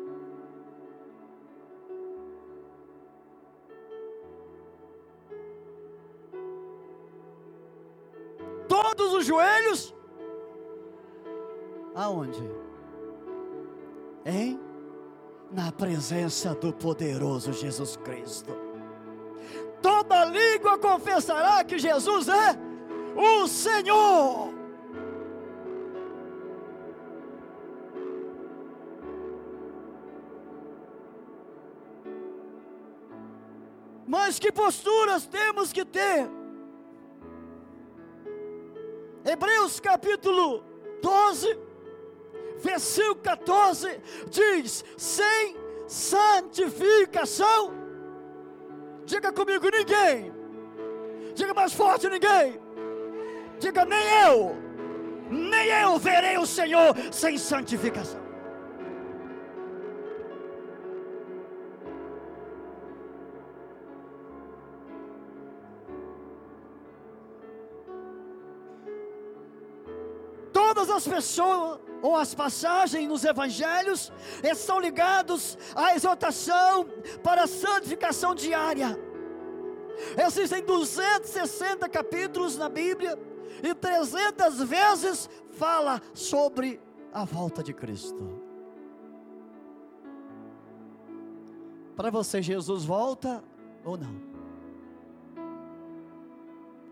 Todos 8.66 9.12
os 9.12 9.26
joelhos, 9.26 9.94
aonde? 11.94 12.42
Hein? 14.24 14.58
Na 15.52 15.70
presença 15.70 16.54
do 16.54 16.72
poderoso 16.72 17.52
Jesus 17.52 17.96
Cristo 17.96 18.66
toda 19.86 20.24
língua 20.24 20.76
confessará 20.78 21.62
que 21.62 21.78
Jesus 21.78 22.28
é 22.28 22.58
o 23.14 23.46
Senhor. 23.46 24.55
Que 34.38 34.52
posturas 34.52 35.26
temos 35.26 35.72
que 35.72 35.84
ter? 35.84 36.28
Hebreus 39.24 39.80
capítulo 39.80 40.62
12, 41.02 41.58
versículo 42.58 43.16
14 43.16 44.00
diz: 44.30 44.84
sem 44.96 45.56
santificação 45.88 47.86
Diga 49.06 49.32
comigo, 49.32 49.70
ninguém. 49.70 50.32
Diga 51.34 51.54
mais 51.54 51.72
forte, 51.72 52.08
ninguém. 52.08 52.60
Diga, 53.60 53.84
nem 53.84 54.04
eu. 54.24 54.56
Nem 55.30 55.68
eu 55.68 55.96
verei 55.96 56.36
o 56.36 56.46
Senhor 56.46 56.94
sem 57.12 57.38
santificação. 57.38 58.25
Todas 70.76 70.90
as 70.90 71.08
pessoas 71.08 71.80
ou 72.02 72.14
as 72.14 72.34
passagens 72.34 73.08
nos 73.08 73.24
evangelhos 73.24 74.12
estão 74.44 74.78
ligados 74.78 75.56
à 75.74 75.94
exortação 75.94 76.86
para 77.22 77.44
a 77.44 77.46
santificação 77.46 78.34
diária. 78.34 78.94
Existem 80.18 80.62
260 80.62 81.88
capítulos 81.88 82.58
na 82.58 82.68
Bíblia 82.68 83.18
e 83.62 83.74
300 83.74 84.62
vezes 84.64 85.30
fala 85.52 85.98
sobre 86.12 86.78
a 87.10 87.24
volta 87.24 87.62
de 87.62 87.72
Cristo. 87.72 88.38
Para 91.96 92.10
você, 92.10 92.42
Jesus 92.42 92.84
volta 92.84 93.42
ou 93.82 93.96
não? 93.96 94.14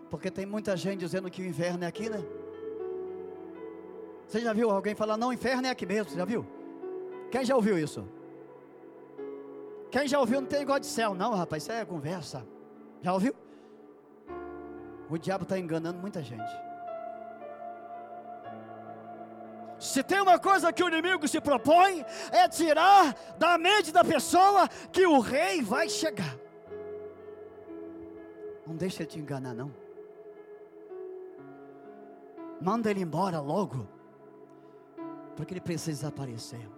Porque 0.09 0.31
tem 0.31 0.47
muita 0.47 0.75
gente 0.75 1.01
dizendo 1.01 1.31
que 1.31 1.43
o 1.43 1.45
inverno 1.45 1.85
é 1.85 1.87
aqui, 1.87 2.09
né? 2.09 2.25
Você 4.27 4.41
já 4.41 4.53
viu 4.53 4.71
alguém 4.71 4.95
falar, 4.95 5.17
não, 5.17 5.33
inferno 5.33 5.67
é 5.67 5.71
aqui 5.71 5.87
mesmo? 5.87 6.11
Você 6.11 6.17
já 6.17 6.25
viu? 6.25 6.47
Quem 7.31 7.45
já 7.45 7.55
ouviu 7.55 7.79
isso? 7.79 8.09
Quem 9.91 10.09
já 10.09 10.19
ouviu 10.19 10.41
não 10.41 10.49
tem 10.49 10.63
igual 10.63 10.81
de 10.81 10.87
céu, 10.87 11.15
não, 11.15 11.35
rapaz, 11.35 11.63
isso 11.63 11.73
é 11.73 11.85
conversa. 11.85 12.45
Já 13.03 13.13
ouviu? 13.13 13.35
O 15.09 15.19
diabo 15.19 15.45
está 15.45 15.59
enganando 15.59 15.99
muita 15.99 16.23
gente. 16.23 16.51
Se 19.79 20.03
tem 20.03 20.21
uma 20.21 20.39
coisa 20.39 20.73
que 20.73 20.83
o 20.83 20.89
inimigo 20.89 21.29
se 21.29 21.41
propõe, 21.41 22.05
é 22.33 22.49
tirar 22.49 23.15
da 23.39 23.59
mente 23.59 23.93
da 23.93 24.03
pessoa 24.03 24.67
que 24.91 25.07
o 25.07 25.21
rei 25.21 25.61
vai 25.61 25.89
chegar. 25.89 26.37
Não 28.67 28.75
deixa 28.75 29.03
ele 29.03 29.11
te 29.11 29.21
enganar, 29.21 29.55
não. 29.55 29.75
Manda 32.61 32.91
ele 32.91 33.03
embora 33.03 33.41
logo 33.41 33.87
porque 35.37 35.53
ele 35.53 35.61
precisa 35.61 35.93
desaparecer. 35.93 36.69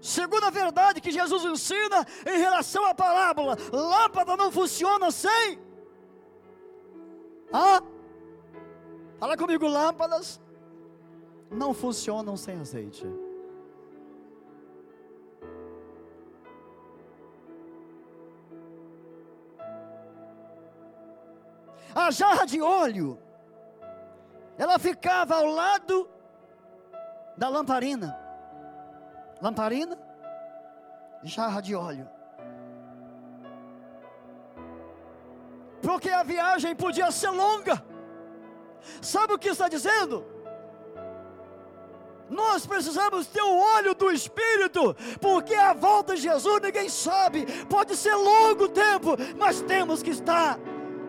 Segunda 0.00 0.50
verdade 0.50 1.00
que 1.00 1.10
Jesus 1.10 1.44
ensina 1.44 2.06
em 2.26 2.38
relação 2.38 2.84
à 2.84 2.94
parábola: 2.94 3.56
lâmpada 3.72 4.36
não 4.36 4.52
funciona 4.52 5.10
sem. 5.10 5.58
Ah? 7.52 7.82
Fala 9.18 9.36
comigo, 9.36 9.66
lâmpadas 9.66 10.40
não 11.50 11.72
funcionam 11.72 12.36
sem 12.36 12.60
azeite. 12.60 13.06
A 21.94 22.10
jarra 22.10 22.44
de 22.44 22.60
óleo 22.60 23.18
ela 24.56 24.78
ficava 24.78 25.36
ao 25.36 25.46
lado 25.46 26.08
da 27.36 27.48
lamparina. 27.48 28.16
Lamparina, 29.40 29.98
jarra 31.22 31.60
de 31.60 31.74
óleo. 31.74 32.08
Porque 35.82 36.08
a 36.08 36.22
viagem 36.22 36.74
podia 36.74 37.10
ser 37.10 37.30
longa. 37.30 37.84
Sabe 39.02 39.34
o 39.34 39.38
que 39.38 39.48
está 39.48 39.68
dizendo? 39.68 40.24
Nós 42.30 42.66
precisamos 42.66 43.26
ter 43.26 43.42
o 43.42 43.58
óleo 43.76 43.94
do 43.94 44.10
Espírito, 44.10 44.96
porque 45.20 45.54
a 45.54 45.74
volta 45.74 46.14
de 46.14 46.22
Jesus 46.22 46.60
ninguém 46.62 46.88
sabe, 46.88 47.44
pode 47.66 47.96
ser 47.96 48.14
longo 48.14 48.66
tempo, 48.68 49.10
mas 49.38 49.60
temos 49.60 50.02
que 50.02 50.10
estar 50.10 50.58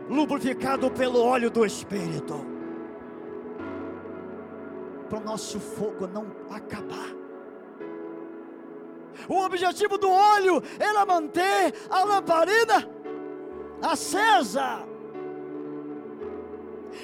lubrificado 0.09 0.91
pelo 0.91 1.23
óleo 1.23 1.49
do 1.49 1.65
Espírito 1.65 2.54
para 5.09 5.19
o 5.19 5.23
nosso 5.23 5.59
fogo 5.59 6.07
não 6.07 6.25
acabar. 6.49 7.13
O 9.29 9.43
objetivo 9.43 9.97
do 9.97 10.09
óleo 10.09 10.61
era 10.79 11.05
manter 11.05 11.73
a 11.89 12.03
lamparina 12.03 12.89
acesa. 13.81 14.83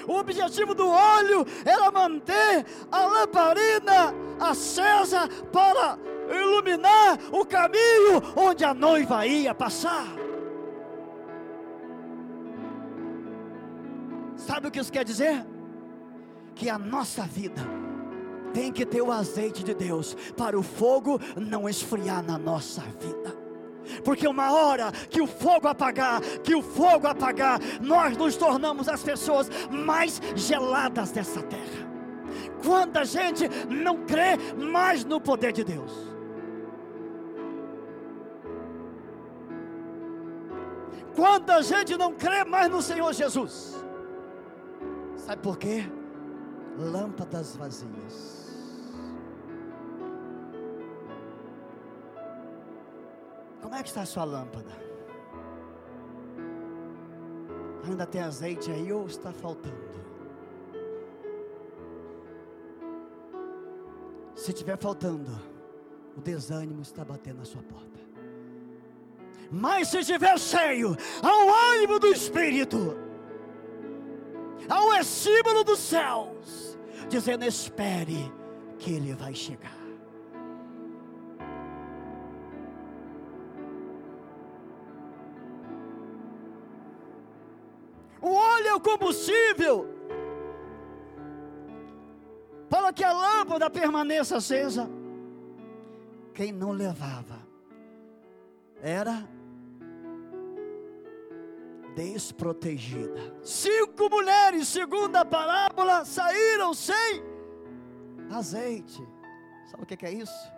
O 0.07 0.13
objetivo 0.15 0.73
do 0.73 0.87
óleo 0.87 1.45
era 1.65 1.91
manter 1.91 2.65
a 2.91 3.05
lamparina 3.05 4.13
acesa 4.39 5.27
para 5.51 5.97
iluminar 6.29 7.17
o 7.31 7.45
caminho 7.45 8.21
onde 8.35 8.63
a 8.63 8.73
noiva 8.73 9.25
ia 9.25 9.53
passar. 9.53 10.07
Sabe 14.35 14.67
o 14.67 14.71
que 14.71 14.79
isso 14.79 14.91
quer 14.91 15.05
dizer? 15.05 15.45
Que 16.55 16.69
a 16.69 16.77
nossa 16.77 17.23
vida 17.23 17.61
tem 18.53 18.71
que 18.71 18.85
ter 18.85 19.01
o 19.01 19.11
azeite 19.11 19.63
de 19.63 19.73
Deus 19.73 20.15
para 20.35 20.57
o 20.57 20.63
fogo 20.63 21.19
não 21.35 21.67
esfriar 21.67 22.23
na 22.23 22.37
nossa 22.37 22.81
vida. 22.99 23.41
Porque 24.03 24.27
uma 24.27 24.51
hora 24.53 24.91
que 25.09 25.21
o 25.21 25.27
fogo 25.27 25.67
apagar, 25.67 26.21
que 26.43 26.55
o 26.55 26.61
fogo 26.61 27.07
apagar, 27.07 27.59
nós 27.81 28.15
nos 28.15 28.35
tornamos 28.35 28.87
as 28.87 29.03
pessoas 29.03 29.49
mais 29.69 30.21
geladas 30.35 31.11
dessa 31.11 31.41
terra. 31.41 31.89
Quanta 32.63 33.03
gente 33.03 33.49
não 33.67 34.05
crê 34.05 34.37
mais 34.55 35.03
no 35.03 35.19
poder 35.19 35.51
de 35.51 35.63
Deus. 35.63 35.91
Quanta 41.15 41.61
gente 41.61 41.97
não 41.97 42.13
crê 42.13 42.43
mais 42.43 42.69
no 42.69 42.81
Senhor 42.81 43.11
Jesus. 43.13 43.75
Sabe 45.17 45.41
por 45.41 45.57
quê? 45.57 45.83
Lâmpadas 46.77 47.55
vazias. 47.55 48.40
Como 53.61 53.75
é 53.75 53.83
que 53.83 53.89
está 53.89 54.01
a 54.01 54.05
sua 54.05 54.23
lâmpada? 54.23 54.71
Ainda 57.83 58.05
tem 58.05 58.21
azeite 58.21 58.71
aí 58.71 58.91
ou 58.91 59.05
está 59.05 59.31
faltando? 59.31 59.91
Se 64.35 64.51
estiver 64.51 64.77
faltando, 64.77 65.31
o 66.17 66.21
desânimo 66.21 66.81
está 66.81 67.05
batendo 67.05 67.37
na 67.37 67.45
sua 67.45 67.61
porta. 67.61 67.99
Mas 69.51 69.89
se 69.89 69.99
estiver 69.99 70.39
cheio, 70.39 70.95
ao 71.21 71.73
ânimo 71.73 71.99
do 71.99 72.07
Espírito, 72.07 72.97
ao 74.69 74.93
estímulo 74.95 75.63
dos 75.63 75.79
céus, 75.79 76.77
dizendo: 77.09 77.43
espere, 77.43 78.31
que 78.79 78.93
Ele 78.93 79.13
vai 79.13 79.35
chegar. 79.35 79.80
O 88.73 88.79
combustível 88.79 89.87
para 92.71 92.93
que 92.93 93.03
a 93.03 93.11
lâmpada 93.11 93.69
permaneça 93.69 94.37
acesa. 94.37 94.89
Quem 96.33 96.53
não 96.53 96.71
levava 96.71 97.45
era 98.81 99.27
desprotegida. 101.93 103.35
Cinco 103.43 104.09
mulheres, 104.09 104.69
segundo 104.69 105.17
a 105.17 105.25
parábola, 105.25 106.05
saíram 106.05 106.73
sem 106.73 107.21
azeite. 108.31 109.05
Sabe 109.69 109.83
o 109.83 109.85
que 109.85 110.05
é 110.05 110.11
isso? 110.11 110.51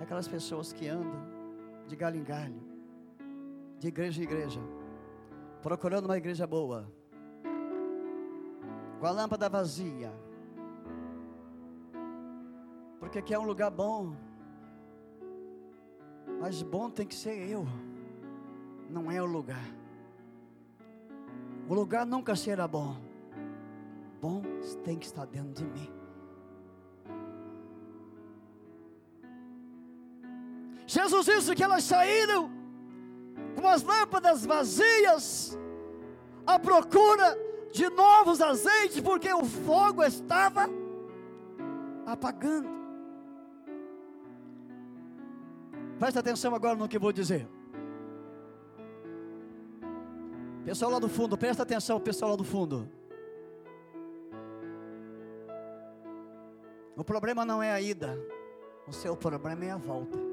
É 0.00 0.04
aquelas 0.04 0.26
pessoas 0.26 0.72
que 0.72 0.88
andam 0.88 1.30
de 1.86 1.94
galho 1.94 2.16
em 2.16 2.24
galho, 2.24 2.62
de 3.78 3.88
igreja 3.88 4.18
em 4.18 4.24
igreja, 4.24 4.60
procurando 5.60 6.06
uma 6.06 6.16
igreja 6.16 6.46
boa 6.46 6.90
com 9.02 9.08
a 9.08 9.10
lâmpada 9.10 9.48
vazia. 9.48 10.12
Porque 13.00 13.18
aqui 13.18 13.34
é 13.34 13.38
um 13.38 13.42
lugar 13.42 13.68
bom. 13.68 14.14
Mas 16.40 16.62
bom 16.62 16.88
tem 16.88 17.04
que 17.04 17.14
ser 17.16 17.36
eu, 17.50 17.66
não 18.88 19.10
é 19.10 19.20
o 19.20 19.26
lugar. 19.26 19.66
O 21.68 21.74
lugar 21.74 22.06
nunca 22.06 22.36
será 22.36 22.68
bom. 22.68 22.96
Bom 24.20 24.40
tem 24.84 24.96
que 24.96 25.06
estar 25.06 25.26
dentro 25.26 25.52
de 25.52 25.64
mim. 25.64 25.92
Jesus 30.86 31.26
disse 31.26 31.56
que 31.56 31.64
elas 31.64 31.82
saíram 31.82 32.48
com 33.60 33.66
as 33.66 33.82
lâmpadas 33.82 34.46
vazias 34.46 35.58
à 36.46 36.56
procura 36.56 37.41
de 37.72 37.88
novos 37.88 38.40
azeites, 38.40 39.00
porque 39.00 39.32
o 39.32 39.44
fogo 39.44 40.04
estava 40.04 40.68
apagando. 42.06 42.68
Presta 45.98 46.20
atenção 46.20 46.54
agora 46.54 46.76
no 46.76 46.88
que 46.88 46.98
vou 46.98 47.12
dizer. 47.12 47.48
Pessoal 50.64 50.92
lá 50.92 50.98
do 50.98 51.08
fundo, 51.08 51.36
presta 51.36 51.62
atenção, 51.62 51.98
pessoal 51.98 52.32
lá 52.32 52.36
do 52.36 52.44
fundo. 52.44 52.88
O 56.96 57.02
problema 57.02 57.44
não 57.44 57.62
é 57.62 57.72
a 57.72 57.80
ida, 57.80 58.18
o 58.86 58.92
seu 58.92 59.16
problema 59.16 59.64
é 59.64 59.70
a 59.70 59.76
volta. 59.76 60.31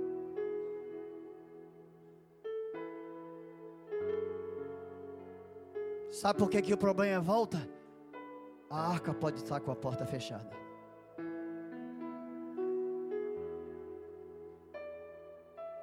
Sabe 6.19 6.37
por 6.37 6.49
que, 6.49 6.61
que 6.61 6.73
o 6.73 6.77
problema 6.77 7.15
é 7.15 7.19
volta? 7.21 7.65
A 8.69 8.91
arca 8.91 9.13
pode 9.13 9.37
estar 9.37 9.57
com 9.61 9.71
a 9.71 9.75
porta 9.75 10.05
fechada. 10.05 10.51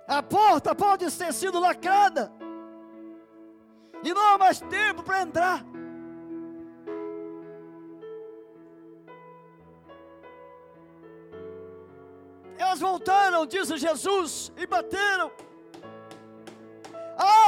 A 0.07 0.23
porta 0.23 0.75
pode 0.75 1.11
ter 1.11 1.33
sido 1.33 1.59
lacrada. 1.59 2.31
E 4.05 4.13
não 4.13 4.35
há 4.35 4.37
mais 4.37 4.61
tempo 4.61 5.03
para 5.03 5.23
entrar. 5.23 5.65
Elas 12.59 12.79
voltaram, 12.79 13.47
disse 13.47 13.79
Jesus, 13.79 14.53
e 14.55 14.67
bateram. 14.67 15.33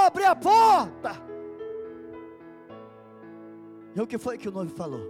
Abre 0.07 0.25
a 0.25 0.35
porta. 0.35 1.28
E 3.95 4.01
o 4.01 4.07
que 4.07 4.19
foi 4.19 4.39
que 4.39 4.49
o 4.49 4.53
noivo 4.53 4.75
falou? 4.75 5.01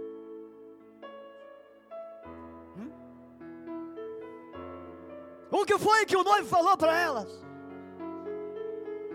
Hum? 2.77 2.91
O 5.51 5.65
que 5.65 5.77
foi 5.77 6.05
que 6.05 6.15
o 6.15 6.23
noivo 6.23 6.47
falou 6.47 6.77
para 6.77 6.97
elas? 6.97 7.45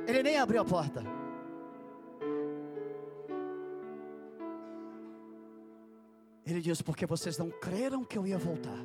Ele 0.07 0.22
nem 0.22 0.38
abriu 0.38 0.61
a 0.61 0.64
porta. 0.64 1.03
Ele 6.46 6.61
diz: 6.61 6.83
Porque 6.83 7.07
vocês 7.07 7.38
não 7.38 7.50
creram 7.50 8.05
que 8.05 8.18
eu 8.18 8.27
ia 8.27 8.38
voltar, 8.38 8.79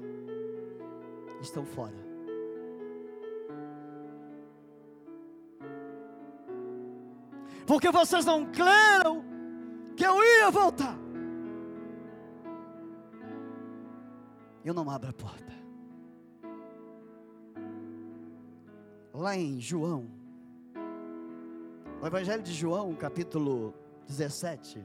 estão 1.42 1.66
fora. 1.66 2.08
Porque 7.68 7.92
vocês 7.92 8.26
não 8.26 8.52
creram 8.52 9.29
que 10.00 10.06
eu 10.06 10.24
ia 10.24 10.50
voltar. 10.50 10.98
Eu 14.64 14.74
não 14.74 14.90
abro 14.90 15.10
a 15.10 15.14
porta. 15.14 15.52
Lá 19.14 19.36
em 19.36 19.60
João, 19.60 20.10
o 22.02 22.08
Evangelho 22.08 22.42
de 22.42 22.54
João, 22.54 22.96
capítulo 22.96 23.74
17. 24.08 24.82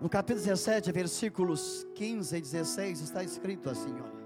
No 0.00 0.08
capítulo 0.08 0.44
17, 0.46 0.92
versículos 0.92 1.84
15 1.96 2.36
e 2.36 2.40
16, 2.40 3.00
está 3.00 3.24
escrito 3.24 3.68
assim: 3.68 3.92
olha. 4.00 4.19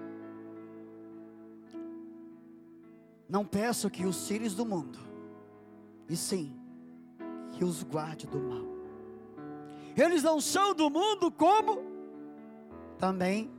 Não 3.35 3.44
peço 3.44 3.90
que 3.90 4.07
os 4.07 4.29
tires 4.29 4.55
do 4.55 4.64
mundo, 4.64 4.97
e 6.09 6.16
sim 6.16 6.57
que 7.51 7.64
os 7.64 7.83
guarde 7.83 8.29
do 8.29 8.38
mal. 8.38 8.64
Eles 9.97 10.23
não 10.23 10.40
são 10.40 10.73
do 10.73 10.88
mundo, 10.88 11.33
como 11.33 11.83
também, 12.97 13.51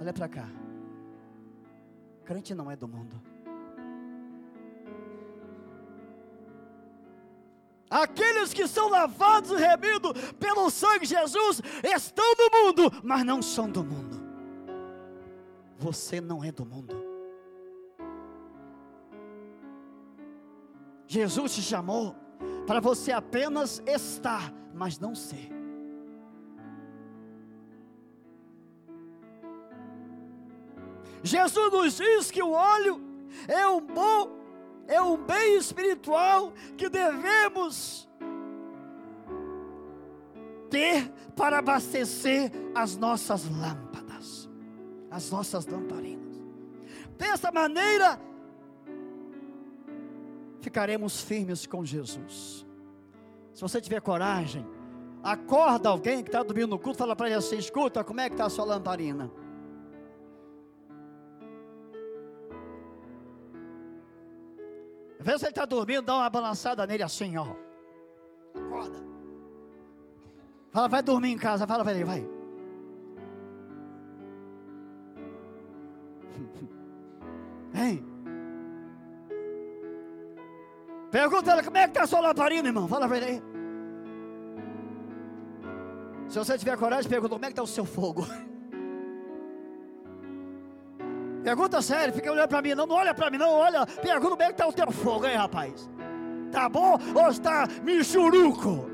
olha 0.00 0.12
para 0.12 0.28
cá, 0.28 0.48
crente 2.24 2.52
não 2.52 2.68
é 2.68 2.74
do 2.74 2.88
mundo. 2.88 3.22
Aqueles 7.88 8.52
que 8.52 8.66
são 8.66 8.88
lavados 8.88 9.52
e 9.52 9.56
remidos 9.56 10.20
pelo 10.32 10.68
sangue 10.68 11.06
de 11.06 11.14
Jesus 11.14 11.62
estão 11.84 12.34
no 12.34 12.64
mundo, 12.64 13.00
mas 13.04 13.24
não 13.24 13.40
são 13.40 13.70
do 13.70 13.84
mundo. 13.84 14.20
Você 15.78 16.20
não 16.20 16.42
é 16.42 16.50
do 16.50 16.66
mundo. 16.66 16.99
Jesus 21.10 21.56
te 21.56 21.62
chamou 21.62 22.14
para 22.68 22.78
você 22.78 23.10
apenas 23.10 23.82
estar, 23.84 24.54
mas 24.72 24.96
não 25.00 25.12
ser. 25.12 25.50
Jesus 31.20 31.72
nos 31.72 31.96
diz 31.96 32.30
que 32.30 32.40
o 32.40 32.52
óleo 32.52 33.00
é 33.48 33.66
um 33.66 33.80
bom, 33.80 34.38
é 34.86 35.02
um 35.02 35.16
bem 35.16 35.56
espiritual 35.56 36.52
que 36.78 36.88
devemos 36.88 38.08
ter 40.70 41.12
para 41.34 41.58
abastecer 41.58 42.52
as 42.72 42.96
nossas 42.96 43.50
lâmpadas, 43.50 44.48
as 45.10 45.28
nossas 45.28 45.66
lamparinas. 45.66 46.40
Dessa 47.18 47.50
maneira, 47.50 48.16
ficaremos 50.60 51.20
firmes 51.20 51.66
com 51.66 51.84
Jesus. 51.84 52.66
Se 53.52 53.60
você 53.60 53.80
tiver 53.80 54.00
coragem, 54.00 54.66
acorda 55.22 55.88
alguém 55.88 56.22
que 56.22 56.28
está 56.28 56.42
dormindo 56.42 56.68
no 56.68 56.78
culto, 56.78 56.98
fala 56.98 57.16
para 57.16 57.26
ele 57.26 57.36
assim: 57.36 57.56
escuta, 57.56 58.04
como 58.04 58.20
é 58.20 58.28
que 58.28 58.34
está 58.34 58.46
a 58.46 58.50
sua 58.50 58.64
lamparina? 58.64 59.30
Vê 65.18 65.38
se 65.38 65.44
ele 65.44 65.50
está 65.50 65.66
dormindo, 65.66 66.02
dá 66.02 66.14
uma 66.16 66.30
balançada 66.30 66.86
nele 66.86 67.02
assim, 67.02 67.36
ó. 67.36 67.54
Acorda. 68.54 68.98
Fala, 70.70 70.88
vai 70.88 71.02
dormir 71.02 71.32
em 71.32 71.38
casa, 71.38 71.66
fala 71.66 71.84
para 71.84 71.94
ele, 71.94 72.04
vai. 72.04 72.26
Hein? 77.74 78.09
Pergunta 81.10 81.50
ela 81.50 81.62
como 81.62 81.76
é 81.76 81.82
que 81.82 81.90
está 81.90 82.04
a 82.04 82.06
sua 82.06 82.20
lamparina, 82.20 82.68
irmão. 82.68 82.86
Fala 82.86 83.08
para 83.08 83.16
ele 83.16 83.26
aí. 83.26 83.42
Se 86.28 86.38
você 86.38 86.56
tiver 86.56 86.76
coragem, 86.76 87.10
pergunta 87.10 87.34
como 87.34 87.44
é 87.44 87.48
que 87.48 87.52
está 87.52 87.62
o 87.62 87.66
seu 87.66 87.84
fogo. 87.84 88.26
Pergunta 91.42 91.80
sério, 91.80 92.12
fica 92.12 92.30
olhando 92.30 92.48
para 92.48 92.60
mim. 92.60 92.74
Não, 92.74 92.86
não 92.86 92.96
olha 92.96 93.14
para 93.14 93.30
mim, 93.30 93.38
não. 93.38 93.50
Olha, 93.50 93.86
pergunta 93.86 94.30
como 94.30 94.42
é 94.42 94.46
que 94.46 94.52
está 94.52 94.68
o 94.68 94.72
teu 94.72 94.92
fogo, 94.92 95.26
hein, 95.26 95.36
rapaz. 95.36 95.88
Tá 96.52 96.68
bom 96.68 96.98
ou 97.14 97.28
está 97.28 97.66
michuruco? 97.82 98.90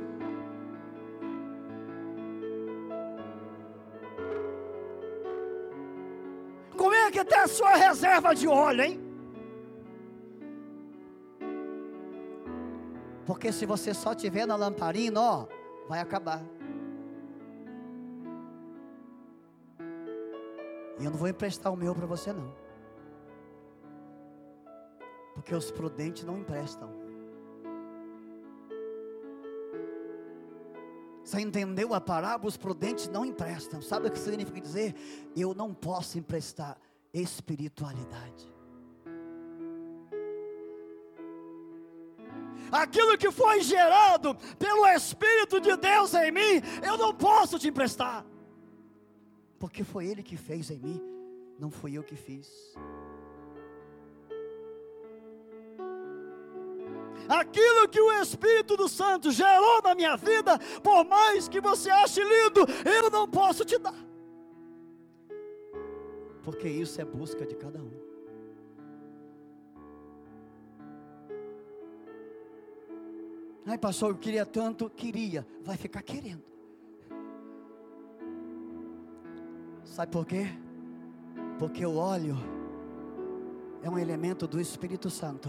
Como 6.76 6.94
é 6.94 7.10
que 7.10 7.18
está 7.18 7.42
a 7.42 7.48
sua 7.48 7.74
reserva 7.74 8.34
de 8.34 8.46
óleo, 8.46 8.82
hein? 8.82 9.05
Porque 13.26 13.52
se 13.52 13.66
você 13.66 13.92
só 13.92 14.14
tiver 14.14 14.46
na 14.46 14.54
lamparina, 14.54 15.20
ó, 15.20 15.46
vai 15.88 16.00
acabar. 16.00 16.42
E 20.98 21.04
eu 21.04 21.10
não 21.10 21.18
vou 21.18 21.28
emprestar 21.28 21.72
o 21.72 21.76
meu 21.76 21.94
para 21.94 22.06
você 22.06 22.32
não. 22.32 22.54
Porque 25.34 25.54
os 25.54 25.70
prudentes 25.70 26.24
não 26.24 26.38
emprestam. 26.38 26.88
Você 31.22 31.40
entendeu 31.40 31.92
a 31.92 32.00
parábola? 32.00 32.48
Os 32.48 32.56
prudentes 32.56 33.08
não 33.08 33.24
emprestam. 33.24 33.82
Sabe 33.82 34.06
o 34.06 34.10
que 34.12 34.18
significa 34.18 34.60
dizer? 34.60 34.94
Eu 35.36 35.52
não 35.52 35.74
posso 35.74 36.16
emprestar 36.16 36.78
espiritualidade. 37.12 38.55
Aquilo 42.70 43.16
que 43.18 43.30
foi 43.30 43.60
gerado 43.60 44.34
pelo 44.58 44.86
Espírito 44.88 45.60
de 45.60 45.76
Deus 45.76 46.14
em 46.14 46.30
mim, 46.30 46.62
eu 46.82 46.96
não 46.96 47.14
posso 47.14 47.58
te 47.58 47.68
emprestar, 47.68 48.24
porque 49.58 49.84
foi 49.84 50.06
Ele 50.06 50.22
que 50.22 50.36
fez 50.36 50.70
em 50.70 50.78
mim, 50.78 51.02
não 51.58 51.70
fui 51.70 51.96
eu 51.96 52.02
que 52.02 52.16
fiz. 52.16 52.48
Aquilo 57.28 57.88
que 57.88 58.00
o 58.00 58.12
Espírito 58.20 58.76
do 58.76 58.88
Santo 58.88 59.32
gerou 59.32 59.82
na 59.82 59.94
minha 59.94 60.16
vida, 60.16 60.58
por 60.82 61.04
mais 61.04 61.48
que 61.48 61.60
você 61.60 61.90
ache 61.90 62.22
lindo, 62.22 62.60
eu 62.84 63.10
não 63.10 63.28
posso 63.28 63.64
te 63.64 63.76
dar, 63.78 63.94
porque 66.42 66.68
isso 66.68 67.00
é 67.00 67.04
busca 67.04 67.44
de 67.44 67.56
cada 67.56 67.80
um. 67.82 68.15
Ai, 73.66 73.76
pastor, 73.76 74.10
eu 74.10 74.16
queria 74.16 74.46
tanto, 74.46 74.88
queria, 74.88 75.44
vai 75.64 75.76
ficar 75.76 76.00
querendo. 76.00 76.44
Sabe 79.82 80.12
por 80.12 80.24
quê? 80.24 80.46
Porque 81.58 81.84
o 81.84 81.96
óleo 81.96 82.36
é 83.82 83.90
um 83.90 83.98
elemento 83.98 84.46
do 84.46 84.60
Espírito 84.60 85.10
Santo 85.10 85.48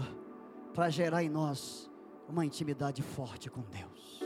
para 0.74 0.90
gerar 0.90 1.22
em 1.22 1.28
nós 1.28 1.88
uma 2.28 2.44
intimidade 2.44 3.02
forte 3.02 3.48
com 3.48 3.62
Deus. 3.62 4.20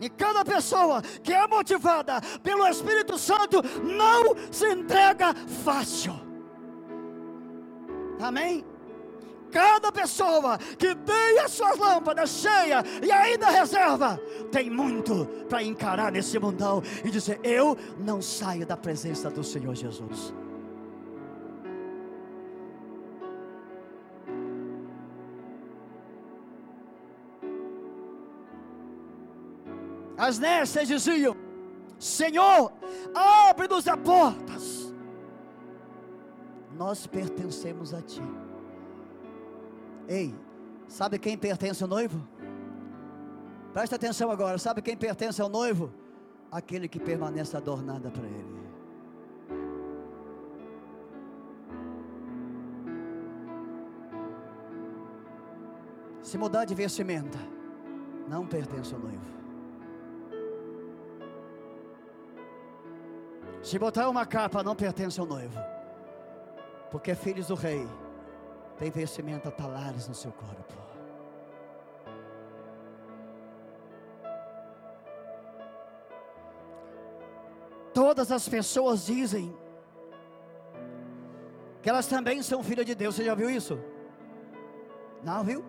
E 0.00 0.10
cada 0.10 0.44
pessoa 0.44 1.00
que 1.22 1.32
é 1.32 1.46
motivada 1.46 2.20
pelo 2.42 2.66
Espírito 2.66 3.16
Santo 3.16 3.62
não 3.82 4.34
se 4.52 4.68
entrega 4.70 5.34
fácil. 5.64 6.12
Amém? 8.20 8.71
Cada 9.52 9.92
pessoa 9.92 10.56
que 10.56 10.94
tem 10.94 11.38
as 11.38 11.52
suas 11.52 11.78
lâmpadas 11.78 12.30
cheias 12.30 12.82
e 13.02 13.12
ainda 13.12 13.50
reserva, 13.50 14.18
tem 14.50 14.70
muito 14.70 15.26
para 15.46 15.62
encarar 15.62 16.10
nesse 16.10 16.38
mundão 16.38 16.82
e 17.04 17.10
dizer: 17.10 17.38
Eu 17.44 17.76
não 17.98 18.22
saio 18.22 18.64
da 18.64 18.78
presença 18.78 19.30
do 19.30 19.44
Senhor 19.44 19.74
Jesus. 19.74 20.32
As 30.16 30.38
nécias 30.38 30.88
diziam: 30.88 31.36
Senhor, 31.98 32.72
abre-nos 33.14 33.86
as 33.86 34.00
portas. 34.00 34.94
Nós 36.74 37.06
pertencemos 37.06 37.92
a 37.92 38.00
Ti. 38.00 38.22
Ei, 40.08 40.34
sabe 40.88 41.18
quem 41.18 41.36
pertence 41.36 41.82
ao 41.82 41.88
noivo? 41.88 42.20
Presta 43.72 43.96
atenção 43.96 44.30
agora, 44.30 44.58
sabe 44.58 44.82
quem 44.82 44.96
pertence 44.96 45.40
ao 45.40 45.48
noivo? 45.48 45.92
Aquele 46.50 46.88
que 46.88 47.00
permanece 47.00 47.56
adornada 47.56 48.10
para 48.10 48.26
ele. 48.26 48.62
Se 56.22 56.36
mudar 56.38 56.64
de 56.64 56.74
vestimenta, 56.74 57.38
não 58.28 58.46
pertence 58.46 58.94
ao 58.94 59.00
noivo. 59.00 59.32
Se 63.62 63.78
botar 63.78 64.08
uma 64.08 64.26
capa, 64.26 64.62
não 64.62 64.74
pertence 64.74 65.18
ao 65.20 65.26
noivo. 65.26 65.58
Porque 66.90 67.14
filhos 67.14 67.46
do 67.46 67.54
rei 67.54 67.86
têm 68.82 68.90
vestimenta 68.90 69.48
talares 69.48 70.08
no 70.08 70.14
seu 70.14 70.32
corpo. 70.32 70.74
Todas 77.94 78.32
as 78.32 78.48
pessoas 78.48 79.06
dizem 79.06 79.54
que 81.80 81.88
elas 81.88 82.08
também 82.08 82.42
são 82.42 82.62
filhas 82.64 82.84
de 82.84 82.94
Deus. 82.96 83.14
Você 83.14 83.24
já 83.24 83.36
viu 83.36 83.48
isso? 83.48 83.78
Não 85.22 85.44
viu? 85.44 85.64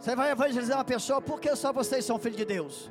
Você 0.00 0.16
vai 0.16 0.30
evangelizar 0.32 0.78
uma 0.78 0.84
pessoa, 0.84 1.20
por 1.22 1.38
que 1.40 1.54
só 1.54 1.72
vocês 1.72 2.04
são 2.04 2.18
filhos 2.18 2.38
de 2.38 2.46
Deus? 2.46 2.90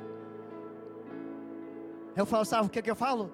Eu 2.16 2.24
falo, 2.24 2.44
sabe 2.46 2.66
o 2.66 2.70
que, 2.70 2.80
que 2.80 2.90
eu 2.90 2.96
falo? 2.96 3.30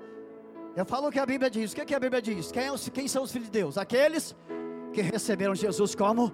Eu 0.75 0.85
falo 0.85 1.09
o 1.09 1.13
que 1.13 1.21
a 1.21 1.27
Bíblia 1.27 1.51
diz. 1.51 1.73
O 1.73 1.77
que, 1.77 1.85
que 1.85 1.95
a 1.95 2.01
Bíblia 2.01 2.21
diz? 2.21 2.51
Quem, 2.51 2.65
é 2.65 2.73
quem 2.93 3.07
são 3.07 3.23
os 3.23 3.31
filhos 3.31 3.47
de 3.47 3.53
Deus? 3.53 3.79
Aqueles 3.79 4.35
que 4.97 5.03
receberam 5.03 5.55
Jesus 5.55 5.95
como 5.95 6.33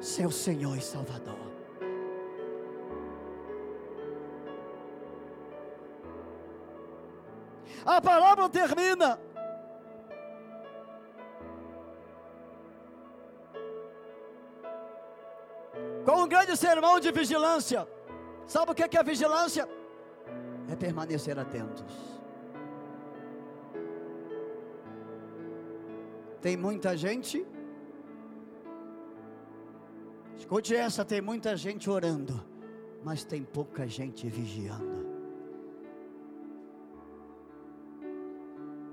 seu 0.00 0.30
Senhor 0.30 0.76
e 0.76 0.80
Salvador. 0.80 1.40
A 7.84 8.00
palavra 8.00 8.48
termina. 8.48 9.18
Com 16.04 16.22
um 16.22 16.28
grande 16.28 16.56
sermão 16.56 17.00
de 17.00 17.10
vigilância. 17.10 17.88
Sabe 18.46 18.70
o 18.70 18.74
que 18.74 18.96
é 18.96 19.02
vigilância? 19.02 19.68
É 20.70 20.76
permanecer 20.76 21.36
atentos. 21.36 21.92
Tem 26.40 26.56
muita 26.56 26.96
gente. 26.96 27.44
Escute 30.46 30.76
essa: 30.76 31.04
tem 31.04 31.20
muita 31.20 31.56
gente 31.56 31.90
orando, 31.90 32.40
mas 33.02 33.24
tem 33.24 33.42
pouca 33.42 33.84
gente 33.88 34.28
vigiando. 34.28 35.04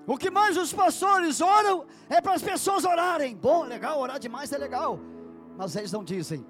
O 0.08 0.18
que 0.18 0.32
mais 0.32 0.58
os 0.58 0.74
pastores 0.74 1.42
oram 1.42 1.86
é 2.10 2.20
para 2.20 2.34
as 2.34 2.42
pessoas 2.42 2.84
orarem. 2.84 3.36
Bom, 3.36 3.66
legal, 3.66 4.00
orar 4.00 4.20
demais 4.20 4.52
é 4.52 4.58
legal. 4.58 5.00
Mas 5.56 5.76
eles 5.76 5.92
não 5.92 6.04
dizem, 6.04 6.44